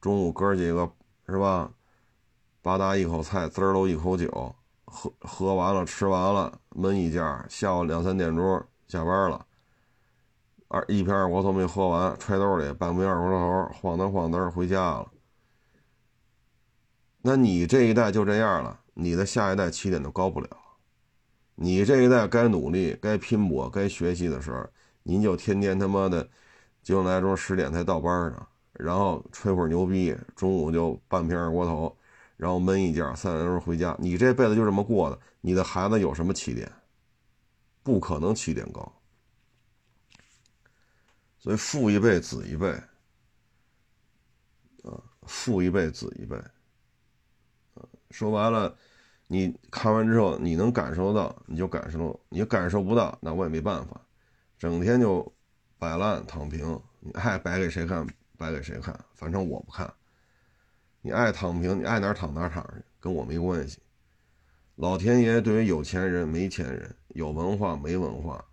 [0.00, 0.90] 中午哥几个
[1.28, 1.70] 是吧，
[2.60, 4.52] 吧嗒一口菜，滋喽一口酒。
[4.84, 7.46] 喝喝完了，吃完了，闷一觉。
[7.48, 9.46] 下午两三点钟下班了，
[10.66, 15.06] 二一瓶二锅头没喝完，揣兜里，半瓶二锅头，晃荡晃荡回家了。
[17.22, 20.48] 那你这一代就这样了，你的下一代起点都高不了。
[21.54, 24.68] 你这一代该努力、该拼搏、该学习的时候，
[25.02, 26.28] 您就天天他妈的
[26.82, 31.94] 九点来钟、十点才到班上，然后吹会儿牛逼，中午就半瓶二锅头。
[32.36, 33.96] 然后闷一觉，三点钟回家。
[33.98, 36.70] 你这辈子就这么过的，你的孩子有什么起点？
[37.82, 38.92] 不可能起点高。
[41.40, 42.68] 所以父一辈子一辈，
[44.84, 46.36] 啊，父一辈子一辈，
[48.10, 48.74] 说白了，
[49.26, 54.00] 你看完之后，你能感受到，你就感受；你感受不到，那我也没办法。
[54.58, 55.32] 整天就
[55.78, 58.06] 摆烂躺平，你爱摆给谁看，
[58.36, 59.92] 摆给谁看，反正我不看。
[61.00, 63.78] 你爱躺平，你爱哪躺哪躺去，跟我没关系。
[64.76, 68.44] 老天爷对于有钱人、没钱人、有文化没文化，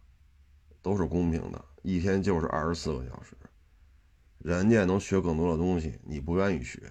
[0.82, 1.66] 都是公平的。
[1.82, 3.36] 一天就是二十四个小时，
[4.40, 6.82] 人家能学更多的东西，你不愿意学，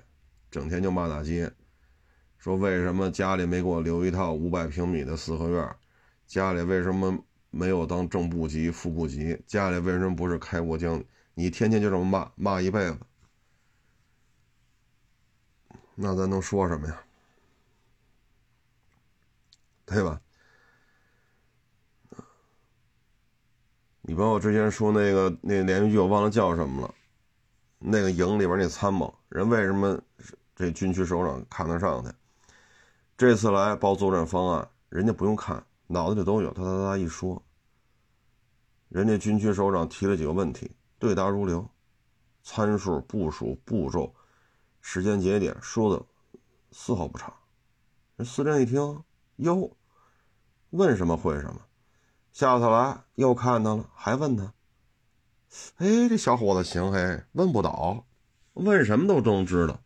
[0.50, 1.52] 整天就骂大街，
[2.44, 5.76] 说为什么家里没给我留一套五百平米的四合院？
[6.26, 7.18] 家里为什么
[7.50, 9.42] 没有当正部级、副部级？
[9.46, 11.02] 家里为什么不是开国将？
[11.32, 12.98] 你天天就这么骂，骂一辈子。
[15.94, 17.02] 那咱能说什么呀？
[19.86, 20.20] 对吧？
[24.02, 26.94] 你包括之前说那个那连续剧，我忘了叫什么了。
[27.78, 29.98] 那个营里边那参谋，人为什么
[30.54, 32.14] 这军区首长看得上他？
[33.16, 37.40] 这次来报作战方案，人家不用看，脑子里都有，哒哒哒一说。
[38.88, 41.64] 人家军区首长提了几个问题，对答如流，
[42.42, 44.12] 参数、部署、步骤。
[44.80, 46.04] 时间节点说的
[46.72, 47.32] 丝毫不差，
[48.16, 49.04] 人司令一听，
[49.36, 49.70] 哟，
[50.70, 51.60] 问什么会什么，
[52.32, 54.52] 下次来又看他了，还问他，
[55.76, 58.04] 哎，这小伙子行嘿，问不倒，
[58.54, 59.80] 问什么都都知道，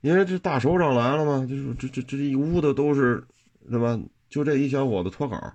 [0.00, 3.26] 因为这大首长来了嘛，就是这这这一屋子都是，
[3.68, 3.98] 对吧？
[4.28, 5.54] 就这一小伙子脱稿，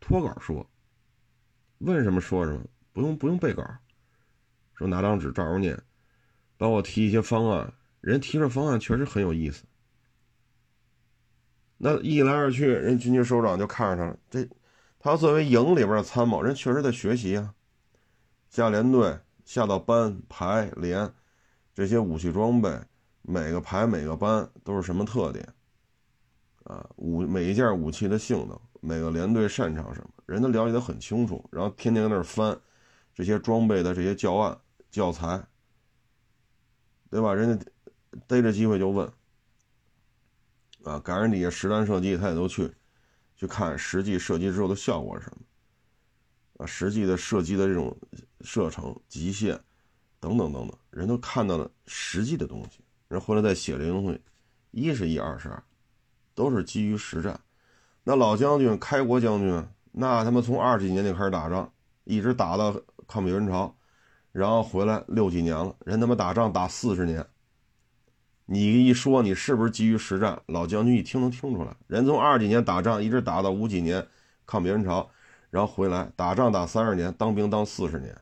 [0.00, 0.68] 脱稿说，
[1.78, 2.60] 问什么说什么，
[2.92, 3.62] 不用不用背稿，
[4.74, 5.80] 说拿张纸照着念。
[6.58, 9.64] 帮我提一些方案，人提出方案确实很有意思。
[11.76, 14.18] 那一来二去，人军区首长就看上他了。
[14.30, 14.48] 这，
[14.98, 17.54] 他作为营里边的参谋，人确实在学习啊。
[18.48, 21.12] 下连队，下到班、排、连，
[21.74, 22.70] 这些武器装备，
[23.28, 25.46] 每个排、每个班都是什么特点？
[26.64, 31.44] 啊，武每一件武器的性能，每个连队擅长什么，人都了解的很清楚。
[31.50, 32.56] 然后天天在那翻
[33.14, 34.56] 这些装备的这些教案。
[34.88, 35.44] 教材，
[37.10, 37.34] 对吧？
[37.34, 37.66] 人家
[38.26, 39.06] 逮着机会就问，
[40.84, 42.72] 啊，赶上底下实弹射击，他也都去，
[43.34, 47.94] 去看实际射击之后的效果是什么，啊，实际的射击的这种
[48.40, 49.60] 射程、极限
[50.18, 54.20] 等等等等，人都看到了实际的东西，人回来再写这些东西，
[54.70, 55.62] 一是一，二是二，
[56.34, 57.38] 都是基于实战。
[58.02, 61.72] 那老将军、开国将军，那他妈从二十几年就开始打仗，
[62.04, 62.74] 一直打到
[63.06, 63.74] 抗美援朝，
[64.32, 67.26] 然后回来六几年了，人他妈打仗打四十年。
[68.46, 70.40] 你一说你是不是基于实战？
[70.46, 74.06] 老将军一听能听出来，人从二几年打仗一直打到五几年
[74.46, 75.08] 抗美援朝，
[75.50, 78.16] 然后回来打仗打三十年，当兵当四十年。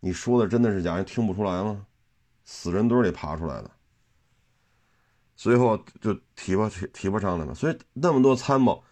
[0.00, 0.96] 你说的真的是假？
[0.96, 1.86] 人听不出来吗？
[2.44, 3.70] 死人堆里爬出来的。
[5.38, 8.82] 最后就提拔提提拔上来了，所以那么多参谋。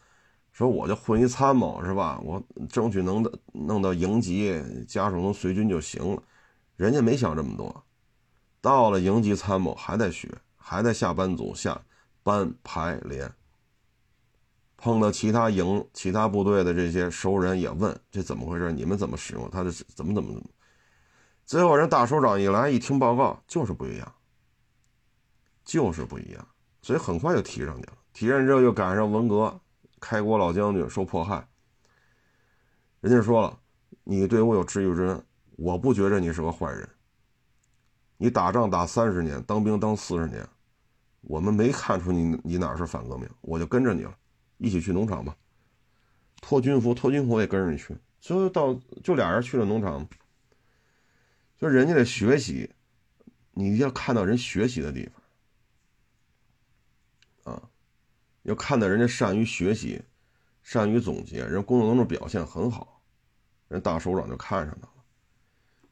[0.53, 2.19] 说我就混一参谋是吧？
[2.25, 3.23] 我争取能
[3.53, 6.23] 弄到营级，家属能随军就行了。
[6.77, 7.85] 人家没想这么多，
[8.63, 11.79] 到了营级参谋还在学，还在下班组下
[12.23, 13.31] 班排连。
[14.79, 18.73] 碰到其他营、其他部队的这些熟人也问这怎么回事？
[18.73, 19.51] 你们怎么使用？
[19.51, 20.51] 他的怎么怎么怎么？
[21.45, 24.11] 最后人大首长一来一听报告，就是不一样，
[25.67, 26.49] 就是不一样。
[26.81, 27.93] 所以很快就提上去了。
[28.15, 29.61] 提上之后又赶上文革。
[29.99, 31.49] 开国老将军受迫害，
[33.01, 33.59] 人家说了，
[34.05, 35.25] 你对我有知遇之恩，
[35.57, 36.87] 我不觉着你是个坏人。
[38.19, 40.47] 你打仗打三十年，当兵当四十年，
[41.23, 44.15] 我们没看出你你哪是反革命，我就跟着你了，
[44.59, 45.35] 一起去农场吧。
[46.43, 50.07] 脱军服，脱军服也跟着你去，最后到就俩人去了农场。
[51.59, 52.71] 就人家得学习，
[53.53, 55.11] 你要看到人学习的地
[57.43, 57.63] 方，啊。
[58.47, 60.01] 要看到人家善于学习，
[60.63, 63.03] 善于总结，人工作当中表现很好，
[63.67, 65.05] 人大首长就看上他了。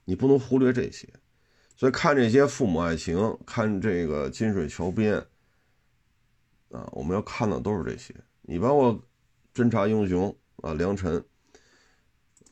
[0.05, 1.09] 你不能忽略这些，
[1.75, 5.17] 所以看这些父母爱情，看这个金水桥边，
[6.71, 8.15] 啊，我们要看的都是这些。
[8.43, 9.03] 你包括
[9.53, 11.25] 侦察英雄啊，梁晨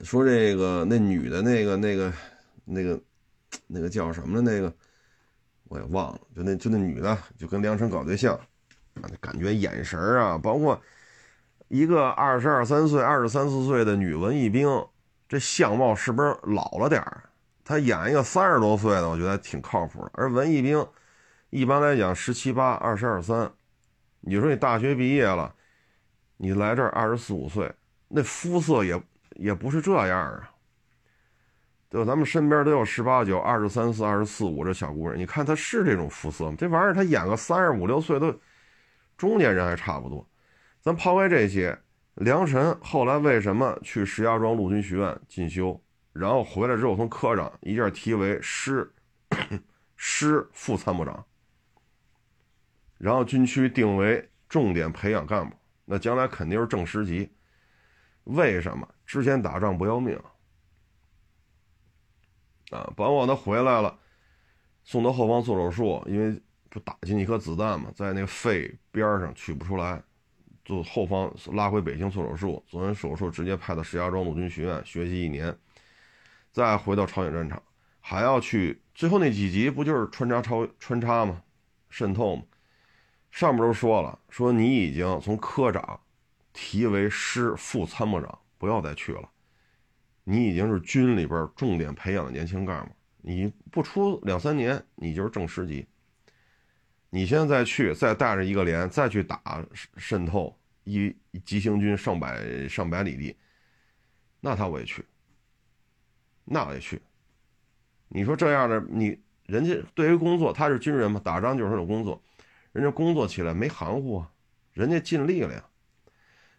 [0.00, 2.12] 说这个那女的那个那个
[2.64, 3.00] 那个
[3.68, 4.42] 那个叫什么了？
[4.42, 4.74] 那个
[5.64, 8.36] 我也忘了，就那就那女的就跟梁晨搞对象。
[9.20, 10.80] 感觉眼神啊，包括
[11.68, 14.68] 一个二十二三岁、二十三四岁的女文艺兵，
[15.28, 17.24] 这相貌是不是老了点儿？
[17.64, 20.10] 他演一个三十多岁的，我觉得挺靠谱的。
[20.14, 20.86] 而文艺兵
[21.50, 23.50] 一般来讲十七八、二十二三，
[24.20, 25.54] 你说你大学毕业了，
[26.36, 27.72] 你来这儿二十四五岁，
[28.08, 29.00] 那肤色也
[29.36, 30.50] 也不是这样啊。
[31.88, 36.56] 对，咱们身边都有十八九、二十三四、二十四五这小姑娘，你看她是这种肤色吗？
[36.58, 38.34] 这玩意儿她演个三十五六岁都。
[39.22, 40.28] 中年人还差不多，
[40.80, 41.78] 咱抛开这些，
[42.14, 45.80] 梁晨后来为什么去石家庄陆军学院进修，
[46.12, 48.92] 然后回来之后从科长一下提为师
[49.94, 51.24] 师副参谋长，
[52.98, 55.54] 然后军区定为重点培养干部，
[55.84, 57.30] 那将来肯定是正师级。
[58.24, 60.20] 为什么之前打仗不要命
[62.72, 62.92] 啊？
[62.96, 63.96] 包括他回来了，
[64.82, 66.42] 送到后方做手术，因为。
[66.72, 70.02] 不打进一颗子弹嘛，在那个肺边上取不出来，
[70.64, 75.54] 就后方拉回北京做手术，做完手术直接派到石家庄陆军学院学习一年，
[76.50, 77.62] 再回到朝鲜战场，
[78.00, 81.42] 还要去最后那几集不就是穿插超穿插吗？
[81.90, 82.42] 渗透吗？
[83.30, 86.00] 上面都说了，说你已经从科长
[86.54, 89.28] 提为师副参谋长，不要再去了，
[90.24, 95.86] 你已经是军里边重点培养的年轻干部，你不出两三年，你就是正师级。
[97.14, 99.62] 你现在去，再带着一个连，再去打
[99.98, 103.36] 渗透一急行军上百上百里地，
[104.40, 105.04] 那他我也去，
[106.42, 107.02] 那我也去。
[108.08, 112.18] 你说这样的你，人家对于工作他是军人嘛，打仗就是这种工作，
[112.72, 114.32] 人家工作起来没含糊啊，
[114.72, 115.62] 人家尽力了呀，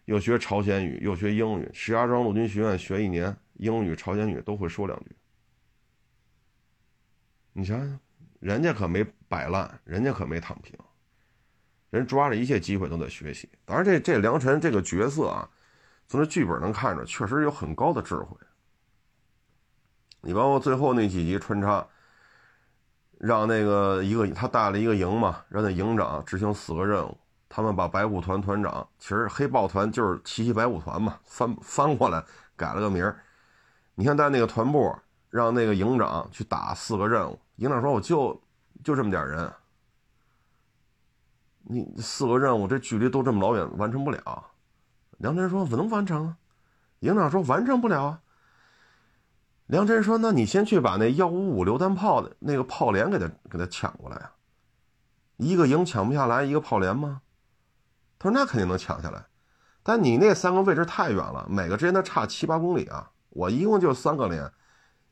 [0.04, 5.06] 又学朝鲜语，又学英语，石家庄陆军学院学一年，英语、朝鲜语都会说两句。
[7.54, 7.98] 你想想。
[8.44, 10.78] 人家可没摆烂，人家可没躺平，
[11.88, 13.48] 人抓着一切机会都在学习。
[13.64, 15.48] 当然，这这梁晨这个角色啊，
[16.06, 18.36] 从这剧本能看着，确实有很高的智慧。
[20.20, 21.88] 你包括最后那几集穿插，
[23.18, 27.16] 让那个一个他带了一个营嘛，让那营长执行四个任务。
[27.48, 32.22] 他们把白虎团团长，其实黑豹团就是奇袭白虎团嘛，翻翻过来
[32.56, 33.18] 改了个名儿。
[33.94, 34.94] 你看，在那个团部，
[35.30, 37.40] 让那个营长去打四个任务。
[37.56, 38.42] 营长说：“我就
[38.82, 39.52] 就这么点人，
[41.62, 44.50] 你四个任务这距离都这么老远，完成不了。”
[45.18, 46.36] 梁晨说我：“能完成啊。”
[47.00, 48.20] 营长说：“完成不了啊。”
[49.66, 54.32] 梁真说：“那你先去把那幺五五榴弹炮的那个炮连给他给他抢过来啊！
[55.36, 57.22] 一个营抢不下来一个炮连吗？”
[58.18, 59.24] 他说：“那肯定能抢下来，
[59.82, 63.10] 但你那三个位置太远了，每个之间都差七八公里啊！
[63.30, 64.52] 我一共就三个连，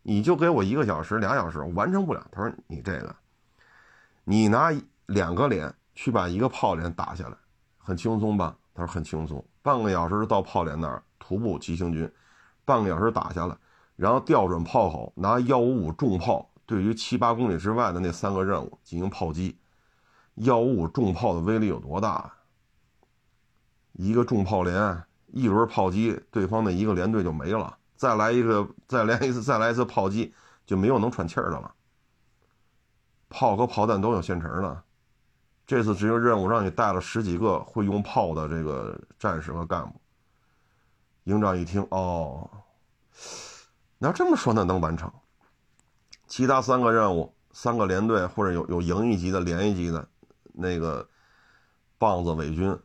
[0.02, 3.14] 你就给我一个小时、俩小时，完成不了。”他说：“你这个，
[4.24, 4.72] 你拿
[5.06, 7.36] 两个连去把一个炮连打下来，
[7.78, 12.10] 很轻松吧？”他说：“很轻松，半个小时到炮连那儿，徒步急行军，
[12.64, 13.56] 半个小时打下来。”
[13.94, 19.58] 然后调准炮口，拿幺五五重炮对于七八公里之外的那三个任务进行炮击。
[20.36, 22.32] 幺五五重炮的威力有多大？
[23.92, 27.76] 一个重炮连一轮炮击，对方的一个连队就没了。
[28.02, 30.34] 再来一个，再来一次，再来一次炮击，
[30.66, 31.72] 就没有能喘气儿的了。
[33.28, 34.82] 炮和炮弹都有现成的。
[35.68, 40.00] 这次执行任务让你带了十几个会用炮的这个战士和干部。
[41.24, 42.50] 营长一听，哦。
[43.98, 45.08] 你要这么说，那能完成。
[46.26, 50.08] 其他三个任务，三个连队或者有有营一级的、连一级的，
[50.52, 51.08] 那个
[51.98, 52.76] 棒子伪军，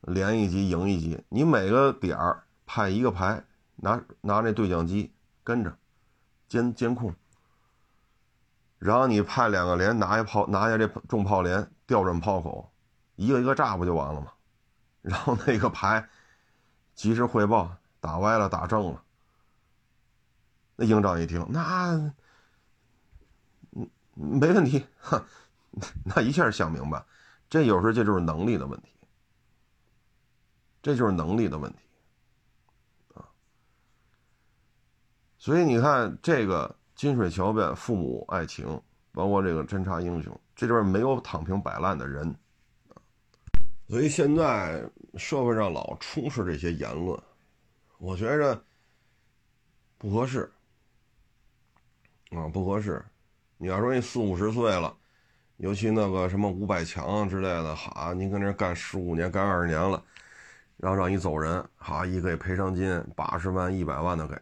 [0.00, 3.44] 连一级、营一级，你每个点儿派一个排，
[3.76, 5.12] 拿拿那对讲机
[5.42, 5.76] 跟着
[6.48, 7.14] 监监控，
[8.78, 12.72] 然后你派两个连拿下炮，拿下这重炮连，调准炮口，
[13.16, 14.32] 一个一个炸不就完了吗？
[15.02, 16.08] 然后那个排
[16.94, 19.02] 及时汇报，打歪了，打正了。
[20.76, 22.12] 那营长一听，那，
[23.72, 25.24] 嗯，没问题，哈，
[26.04, 27.04] 那一下想明白，
[27.50, 28.88] 这有时候这就是能力的问题，
[30.82, 31.78] 这就是能力的问题，
[35.44, 38.80] 所以你看这个金水桥边父母爱情，
[39.12, 42.34] 包括这个侦察英雄，这里边没有躺平摆烂的人，
[43.86, 44.82] 所以现在
[45.18, 47.22] 社会上老充斥这些言论，
[47.98, 48.58] 我觉着
[49.98, 50.50] 不合适。
[52.30, 53.04] 啊，不合适。
[53.58, 54.96] 你要说你四五十岁了，
[55.58, 60.02] 尤其那个什么五百强之类的，哈，你跟那干十五年、干二十年了，
[60.78, 64.34] 然后让你走人，哈，一给赔偿金八十万、一百万的给，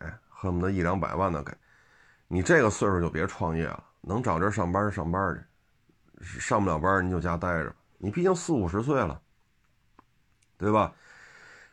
[0.42, 1.56] 恨不得一两百万的给。
[2.26, 5.48] 你这个岁数就别创业了，能找地儿上班上班
[6.20, 7.72] 去，上不了班你就家待着。
[7.96, 9.22] 你毕竟四五十岁了，
[10.58, 10.92] 对吧？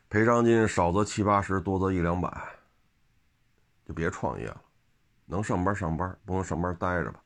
[0.08, 2.32] 赔偿金少则七八十，多则一两百，
[3.86, 4.62] 就别创业了。
[5.26, 7.20] 能上班上班，不能上班待着吧。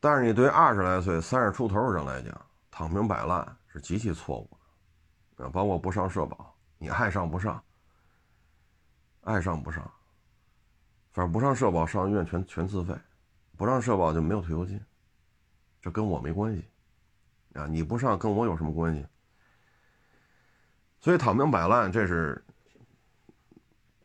[0.00, 4.50] 但是你对二十来岁、三十出头的人来讲，躺平摆烂是极其错误
[5.36, 5.44] 的。
[5.44, 7.62] 啊，包括不上社保，你爱上不上，
[9.20, 9.88] 爱上不上，
[11.12, 12.94] 反正不上社保上医院全全自费，
[13.56, 14.80] 不上社保就没有退休金，
[15.80, 16.64] 这跟我没关系。
[17.54, 19.06] 啊，你不上跟我有什么关系？
[21.00, 22.44] 所以躺平摆烂这是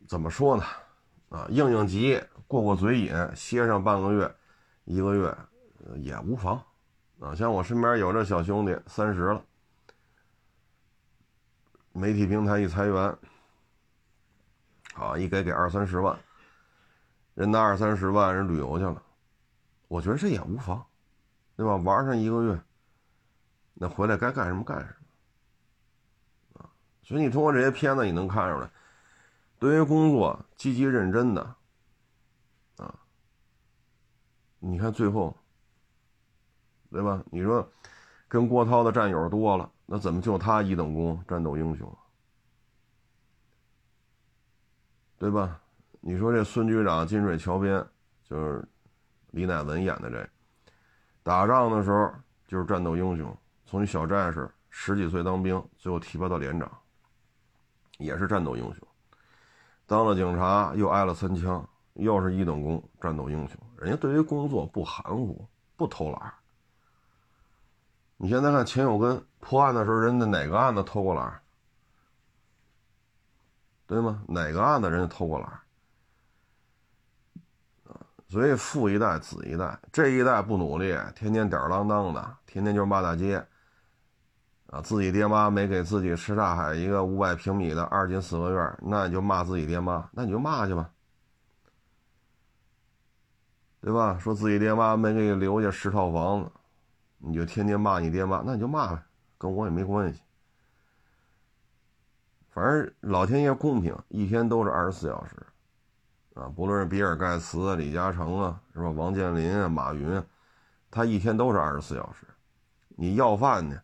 [0.08, 0.64] 怎么说呢？
[1.28, 2.22] 啊，应应急。
[2.48, 4.32] 过过嘴瘾，歇上半个月、
[4.84, 5.36] 一个月，
[5.96, 6.54] 也无妨。
[7.18, 9.44] 啊，像我身边有这小兄弟，三十了，
[11.90, 13.18] 媒体平台一裁员，
[14.94, 16.16] 啊，一给给二三十万，
[17.36, 19.02] 人拿二三十万人旅游去了，
[19.88, 20.82] 我觉得这也无妨，
[21.54, 21.76] 对吧？
[21.76, 22.58] 玩上一个月，
[23.74, 24.96] 那回来该干什么干什
[26.54, 26.60] 么。
[26.62, 26.70] 啊，
[27.02, 28.70] 所以你通过这些片子，你能看出来，
[29.58, 31.42] 对于工作积极认真的。
[32.78, 32.98] 啊
[34.58, 35.36] 你看最后，
[36.90, 37.22] 对吧？
[37.30, 37.70] 你说
[38.28, 41.98] 跟郭涛的战友多了，那怎么就他一等功、战斗英雄？
[45.18, 45.60] 对吧？
[46.00, 47.84] 你说这孙局长金水桥边，
[48.24, 48.66] 就是
[49.30, 50.28] 李乃文演的这，
[51.22, 52.12] 打仗的时候
[52.46, 56.70] 就是战斗英雄，从一小战士十几岁当兵，最后提拔到连长，
[57.98, 58.88] 也是战斗英雄。
[59.86, 61.66] 当了警察又挨了三枪。
[61.98, 63.58] 又是一等功，战斗英雄。
[63.78, 66.34] 人家对于工作不含糊，不偷懒。
[68.18, 71.40] 你现在看钱有根破案的时候，人家哪个案子偷过懒？
[73.86, 74.22] 对吗？
[74.28, 75.50] 哪个案子人家偷过懒？
[78.28, 83.44] 所以富一代子一代，这一代不努力，天天吊儿郎当的，天天就是骂大街。
[84.66, 90.90] 啊，自己爹妈没给自己什刹海一个五百平米的二进四合院，那你就骂自己爹妈，那你就骂去吧。
[93.80, 94.18] 对吧？
[94.18, 96.50] 说自己爹妈没给你留下十套房子，
[97.18, 99.00] 你就天天骂你爹妈，那你就骂呗，
[99.38, 100.20] 跟我也没关系。
[102.50, 105.45] 反正老天爷公平，一天都是二十四小时，
[106.36, 108.90] 啊，不论是比尔盖茨、李嘉诚啊，是吧？
[108.90, 110.22] 王健林啊、马云，
[110.90, 112.26] 他一天都是二十四小时。
[112.88, 113.82] 你要饭呢，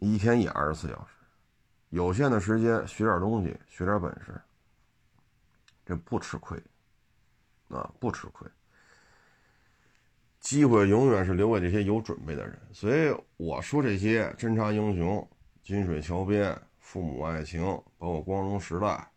[0.00, 1.14] 一天也二十四小时，
[1.90, 4.40] 有限的时间学点东西，学点本事，
[5.84, 6.60] 这不吃亏。
[7.68, 8.48] 啊，不吃亏。
[10.40, 15.28] 机会永远是留给这些有准备的人，所以我说这些侦察英雄、
[15.62, 17.64] 金水桥边、父母爱情，
[17.96, 19.08] 包括光荣时代，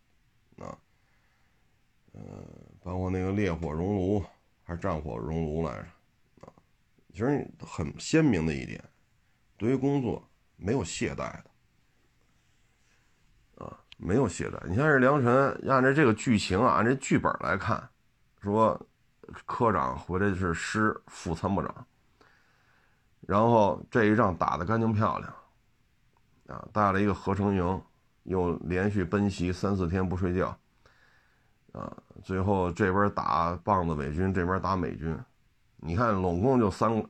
[2.12, 2.20] 呃，
[2.82, 4.24] 包括那个烈火熔炉
[4.62, 6.52] 还是战火熔炉来着，啊，
[7.12, 8.82] 其实很鲜明的一点，
[9.56, 11.32] 对于工作没有懈怠
[13.56, 14.58] 的，啊，没有懈怠。
[14.66, 17.88] 你像这梁晨，按照这个剧情啊，按这剧本来看，
[18.40, 18.80] 说。
[19.46, 21.86] 科长回来是师副参谋长，
[23.20, 25.32] 然后这一仗打得干净漂亮，
[26.48, 27.82] 啊，带了一个合成营，
[28.24, 30.58] 又连续奔袭三四天不睡觉，
[31.72, 31.92] 啊，
[32.22, 35.18] 最后这边打棒子伪军，这边打美军，
[35.76, 37.04] 你看拢共就三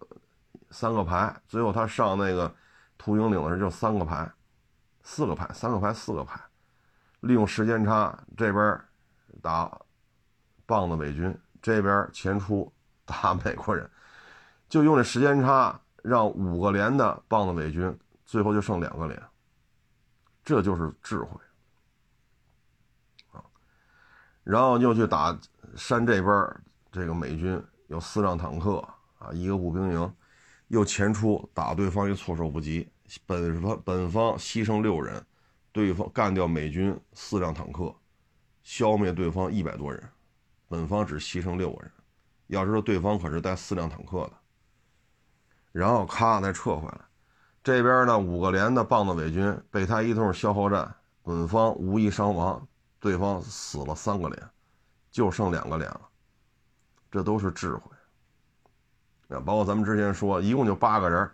[0.70, 2.54] 三个排，最后他上那个
[2.98, 4.30] 秃鹰岭的时候就三个排，
[5.02, 6.40] 四个排，三个排四个排，
[7.20, 8.80] 利用时间差，这边
[9.40, 9.80] 打
[10.66, 11.36] 棒子伪军。
[11.62, 12.72] 这边前出
[13.04, 13.86] 打美国人，
[14.70, 19.22] 就用这时间差，让五个连的棒子伪军最后就剩两个连，
[20.42, 21.38] 这就是智慧
[23.32, 23.44] 啊！
[24.50, 25.38] 然后又去打
[25.76, 28.78] 山这边，这个美军有四辆坦克
[29.20, 30.14] 啊，一个步兵营，
[30.66, 32.90] 又前出打对方一措手不及，
[33.26, 35.24] 本方本方牺牲六人，
[35.70, 37.94] 对方干掉美军四辆坦克，
[38.64, 40.02] 消灭对方一百多人。
[40.66, 41.92] 本方只牺牲六个人，
[42.48, 44.32] 要知道对方可是带四辆坦克的。
[45.70, 47.00] 然后咔再撤回来，
[47.62, 50.92] 这边呢五个连的棒子伪军被他一通消耗战，
[51.22, 52.66] 本方无一伤亡，
[53.00, 54.50] 对方死了三个连，
[55.10, 56.08] 就剩两个连了。
[57.10, 57.90] 这都是智慧。
[59.36, 61.28] 啊，包括咱们之前说，一共就八个人，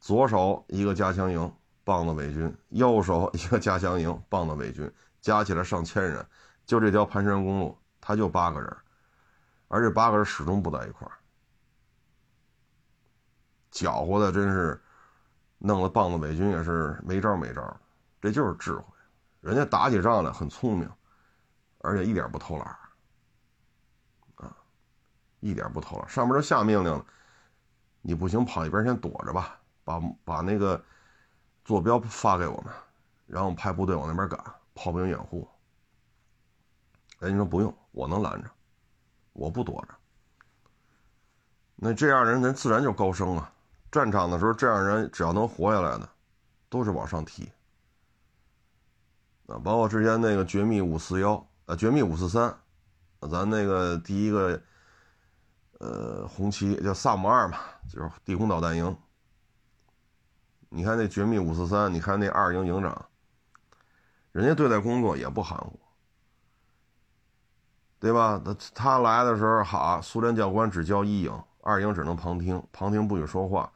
[0.00, 1.54] 左手一个加强营
[1.84, 6.26] 棒子伪军，右手一个加强营棒子伪军，加起来上千人，
[6.66, 7.78] 就这条盘山公路。
[8.04, 8.76] 他就八个人，
[9.68, 11.14] 而且八个人始终不在一块儿，
[13.70, 14.82] 搅和的真是，
[15.58, 17.80] 弄得棒子伪军也是没招没招
[18.20, 18.84] 这就是智慧，
[19.40, 20.90] 人家打起仗来很聪明，
[21.82, 22.66] 而且一点不偷懒
[24.36, 24.56] 啊，
[25.40, 26.08] 一点不偷懒。
[26.08, 27.04] 上面都下命令了，
[28.00, 30.82] 你不行跑一边先躲着吧，把把那个
[31.64, 32.72] 坐标发给我们，
[33.26, 34.42] 然后派部队往那边赶，
[34.74, 35.46] 炮兵掩护。
[37.18, 37.72] 人家说不用。
[37.92, 38.50] 我能拦着，
[39.34, 39.94] 我不躲着。
[41.76, 43.52] 那这样人，人自然就高升啊。
[43.90, 46.08] 战场的时候，这样人只要能活下来的，
[46.70, 47.52] 都是往上提。
[49.46, 52.54] 啊，包括之前那个绝密五四幺啊，绝密五四三，
[53.30, 54.60] 咱那个第一个，
[55.80, 57.56] 呃，红旗叫萨姆二嘛，
[57.88, 58.94] 就是地空导弹营。
[60.68, 63.06] 你看那绝密五四三，你看那二营营长，
[64.32, 65.80] 人家对待工作也不含糊。
[67.98, 68.38] 对吧？
[68.44, 73.72] 他他来的时候，好，苏联教官只教一营，二营只能旁听，旁听不许说话。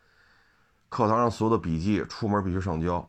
[0.91, 3.09] 课堂上所有的笔记，出门必须上交。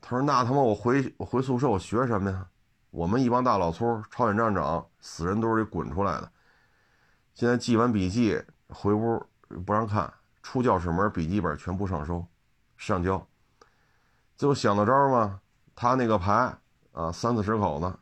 [0.00, 2.48] 他说：“那他妈我回我回宿舍，我学什么呀？
[2.94, 6.30] 我们一帮大老粗，朝鲜战场死人堆里滚出来的。
[7.34, 9.20] 现在记完笔记回屋
[9.66, 10.14] 不让看，
[10.44, 12.24] 出教室门笔记本全部上收，
[12.76, 13.26] 上交。
[14.36, 15.40] 最后想到招吗？
[15.74, 16.56] 他那个排
[16.92, 17.98] 啊，三四十口子。”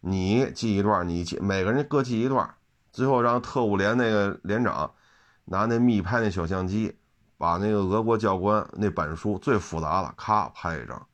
[0.00, 2.52] 你记一段，你记每个人各记一段，
[2.90, 4.92] 最后让特务连那个连长
[5.44, 6.96] 拿那密拍那小相机，
[7.38, 11.06] 把那个俄国教官那板书最复杂的咔拍一张，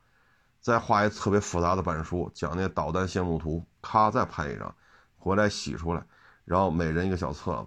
[0.62, 4.74] 再画一特别复杂的板书讲那导弹线路图，咔再拍一张，
[5.18, 6.02] 回来洗出来，
[6.44, 7.66] 然后每人一个小册子。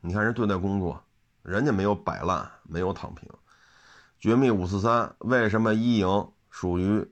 [0.00, 1.02] 你看人对待工作，
[1.42, 3.28] 人家没有摆烂，没有躺平。
[4.18, 7.06] 绝密五四三为什么一营属于？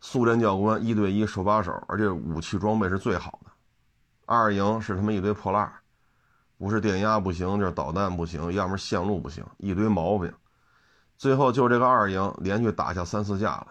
[0.00, 3.50] 苏联教官一对一手把手，而且武器装备是最好的。
[4.26, 5.72] 二营是他妈一堆破烂，
[6.56, 10.32] 不是电压不行，就是导弹不行，要么线路不行，一堆毛病。
[11.18, 13.66] 最后就这个二营连续打下三四架了，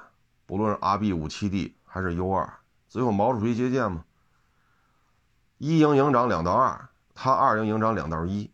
[0.45, 2.53] 不论是 RB 五七 D 还是 U 二，
[2.89, 4.03] 最后毛主席接见嘛。
[5.57, 8.51] 一营营长两到二，他二营营长两到一，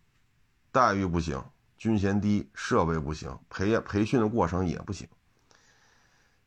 [0.71, 1.43] 待遇不行，
[1.75, 5.07] 军衔低，设备不行，培培训的过程也不行。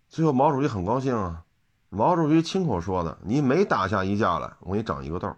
[0.09, 1.43] 最后毛主席很高兴啊，
[1.89, 5.35] 毛主席亲口说的：“你每打下一架来，我给你长一个豆。”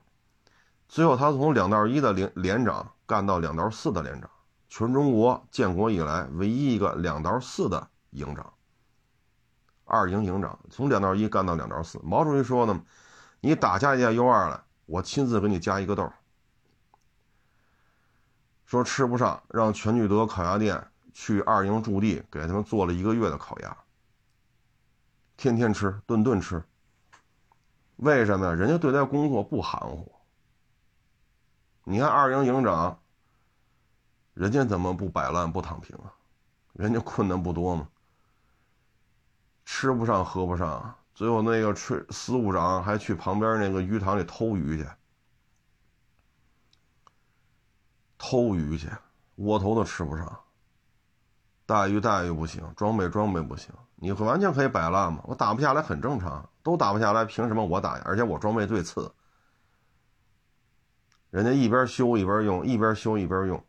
[0.88, 4.30] 最后他从两道一的连连长干到两道四的连长，
[4.68, 8.52] 全中国建国以来唯一一个两道四的营长。
[9.84, 11.98] 二营营长从两道一干到两道四。
[12.04, 12.82] 毛主席说呢
[13.40, 16.12] ：“你打下一架 U 二来，我亲自给你加一个豆。”
[18.66, 23.76] 说吃不上，让全聚德烤鸭店去二营驻地给他们做了一个月的烤鸭。
[25.38, 26.62] 天天吃，顿顿吃。
[27.96, 28.52] 为什么呀？
[28.52, 30.12] 人家对待工作不含糊，
[31.84, 33.00] 你看二营营长，
[34.38, 36.14] 人家怎么不摆烂不躺平啊？
[36.74, 37.88] 人家困难不多吗？
[39.64, 44.88] 吃不上喝不上，最后那个吹司务长还去旁边那个鱼塘里偷鱼去，
[48.16, 48.88] 偷鱼去，
[49.34, 50.40] 窝头都吃不上，
[51.66, 58.02] 待遇待遇不行，装备装备不行，你完全可以摆烂嘛，我打不下来很正常，都打不下来，凭什么我打呀？
[58.06, 59.12] 而且我装备最次，
[61.30, 63.62] 人家一边修一边用，一边修一边用，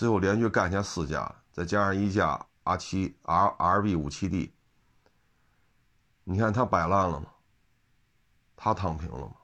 [0.00, 4.50] 最后连续干下四架，再加上一架 R 七 R R B 五七 D。
[6.24, 7.26] 你看他摆烂了吗？
[8.56, 9.34] 他躺平了吗？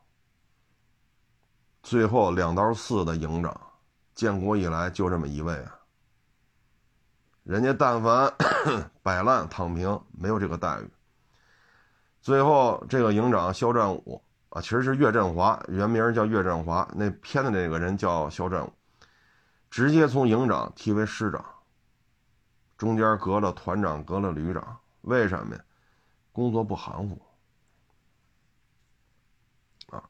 [1.82, 3.54] 最后两刀四的营长，
[4.14, 5.78] 建国以来就这么一位啊。
[7.42, 8.32] 人家但凡
[9.04, 10.90] 摆烂躺平，没有这个待遇。
[12.22, 18.72] 最后这个营长肖战武啊，其实是岳振华，原名叫岳振华，那片的那个人叫肖战武，
[19.77, 21.45] 直接从营长提为师长，
[22.79, 25.62] 中间隔了团长，隔了旅长，为什么呀？
[26.33, 27.20] 工作不含糊
[29.91, 30.03] 啊！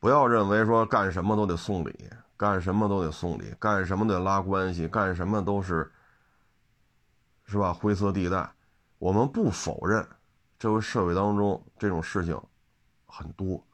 [0.00, 5.88] 不要认为说干什么都得送礼，干什么都得送礼，干什么得拉关系，干什么都是
[7.44, 7.72] 是吧？
[7.72, 8.52] 灰色地带，
[8.98, 10.04] 我们不否认
[10.58, 12.36] 这个社会当中这种事情
[13.06, 13.64] 很多，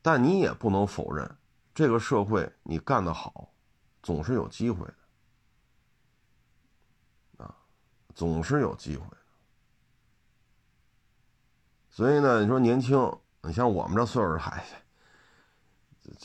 [0.00, 1.28] 但你也不能否认
[1.74, 3.52] 这个社会你干得好，
[4.02, 4.86] 总是有机会
[7.36, 7.54] 的啊，
[8.14, 9.06] 总是有机会。
[11.88, 12.98] 所以呢，你说年轻，
[13.42, 14.64] 你像我们这岁数，还，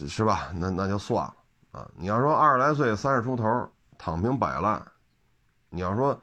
[0.08, 0.52] 是吧？
[0.56, 1.36] 那那就算了
[1.72, 1.92] 啊。
[1.96, 4.92] 你要说二十来岁、三十出头躺平摆烂，
[5.70, 6.22] 你要说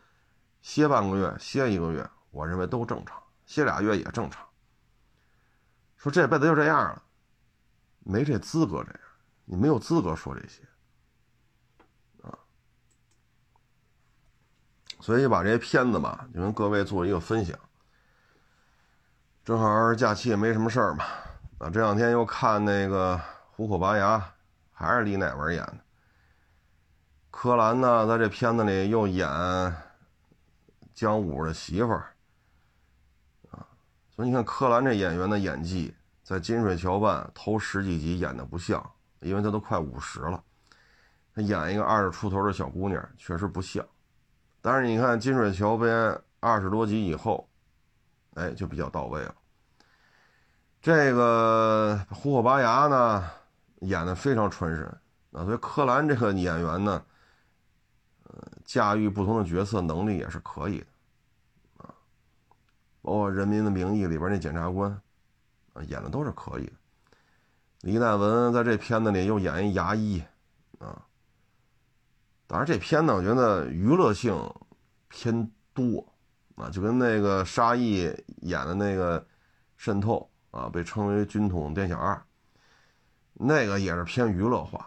[0.63, 4.47] 歇半个月、歇一个月，我认为都正常，歇俩月也正常。
[5.97, 7.03] 说这辈子就这样了，
[7.99, 9.01] 没这资格这样，
[9.45, 10.63] 你没有资格说这些
[15.03, 17.59] 所以把这些片子吧，就跟各位做一个分享。
[19.45, 21.05] 正好假期也没什么事儿嘛，
[21.59, 23.17] 啊，这两天又看那个
[23.51, 24.17] 《虎口拔牙》，
[24.71, 25.79] 还是李乃文演的。
[27.33, 29.29] 柯蓝呢，在这片子里又演
[30.95, 32.15] 姜武的媳妇儿，
[33.51, 33.67] 啊，
[34.15, 35.93] 所以你看柯蓝这演员的演技，
[36.23, 38.89] 在《金水桥办》头十几集演的不像，
[39.19, 40.41] 因为他都快五十了，
[41.35, 43.85] 他演一个二十出头的小姑娘确实不像。
[44.63, 45.91] 但是你看《金水桥边》
[46.41, 47.47] 二十多集以后。
[48.35, 49.35] 哎，就比较到位了。
[50.81, 53.31] 这个虎口拔牙呢，
[53.81, 54.87] 演的非常传神
[55.33, 55.45] 啊。
[55.45, 57.05] 所以柯蓝这个演员呢，
[58.25, 60.87] 呃，驾驭不同的角色能力也是可以的
[61.85, 61.93] 啊。
[63.03, 64.91] 包括《人民的名义》里边那检察官
[65.75, 66.73] 啊，演的都是可以的。
[67.83, 70.25] 李乃文在这片子里又演一牙医
[70.79, 71.05] 啊。
[72.53, 74.39] 当然，这片子我觉得娱乐性
[75.09, 76.07] 偏多。
[76.55, 79.19] 啊，就跟那个沙溢演的那个
[79.79, 82.23] 《渗透》啊，被称为军统店小二，
[83.33, 84.87] 那个也是偏娱乐化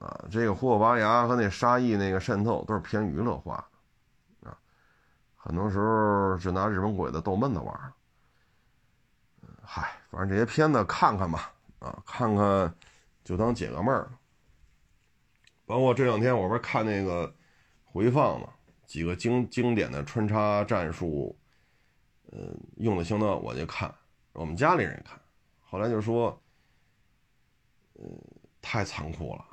[0.00, 0.24] 啊。
[0.28, 3.64] 这个《虎口拔牙》和那沙溢那个《渗透》都是偏娱乐化
[4.42, 4.58] 啊。
[5.36, 7.92] 很多时候就拿日本鬼子逗闷子玩。
[9.62, 12.74] 嗨，反正这些片子看看吧，啊，看看
[13.22, 14.10] 就当解个闷儿。
[15.66, 17.34] 包括这两天我不是看那个
[17.84, 18.48] 回放嘛。
[18.86, 21.34] 几个经经典的穿插战术，
[22.30, 23.92] 呃，用的相当，我就看，
[24.34, 25.18] 我们家里人看，
[25.58, 26.38] 后来就说，
[27.94, 28.04] 呃，
[28.60, 29.44] 太残酷了，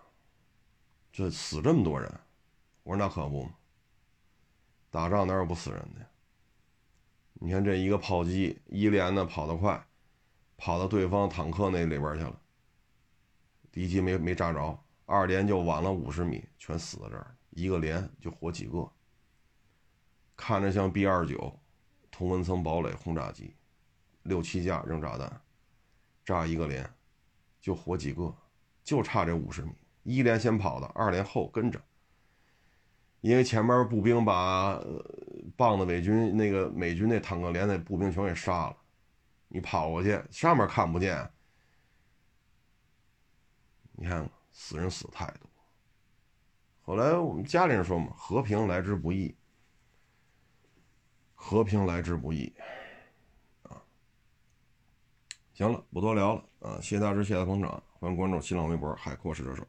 [1.14, 2.12] 这死这么多人，
[2.84, 3.50] 我说那可不，
[4.92, 6.06] 打仗哪有不死人的？
[7.36, 9.82] 你看这一个炮击，一连的跑得快，
[10.58, 12.40] 跑到对方坦克那里边去了，
[13.72, 14.78] 敌机没没炸着，
[15.12, 18.90] 二连就晚了五十米，全死在这儿，一个连就活几个。
[20.38, 21.60] 看着像 B 二九
[22.10, 23.54] 同温层堡垒轰炸机，
[24.24, 25.42] 六七架扔炸弹，
[26.24, 26.90] 炸一个连，
[27.60, 28.34] 就活几个，
[28.86, 29.74] 就差这五十米。
[30.04, 31.80] 一连先跑的，二连后跟着，
[33.20, 34.82] 因为前面步兵把
[35.58, 38.78] 棒子美军那个美军那坦克连那步兵全给杀了，
[39.50, 41.30] 你跑过去上面看不见，
[43.92, 44.28] 你看
[44.72, 45.50] 死人死太多。
[46.82, 49.36] 后来我们家里人说嘛，和平来之不易。
[51.36, 52.54] 和平来之不易，
[53.64, 53.84] 啊，
[55.54, 56.80] 行了，不多聊了啊！
[56.80, 59.68] 谢谢大师，谢谢捧场，欢迎关注新浪微博“海阔试车手”。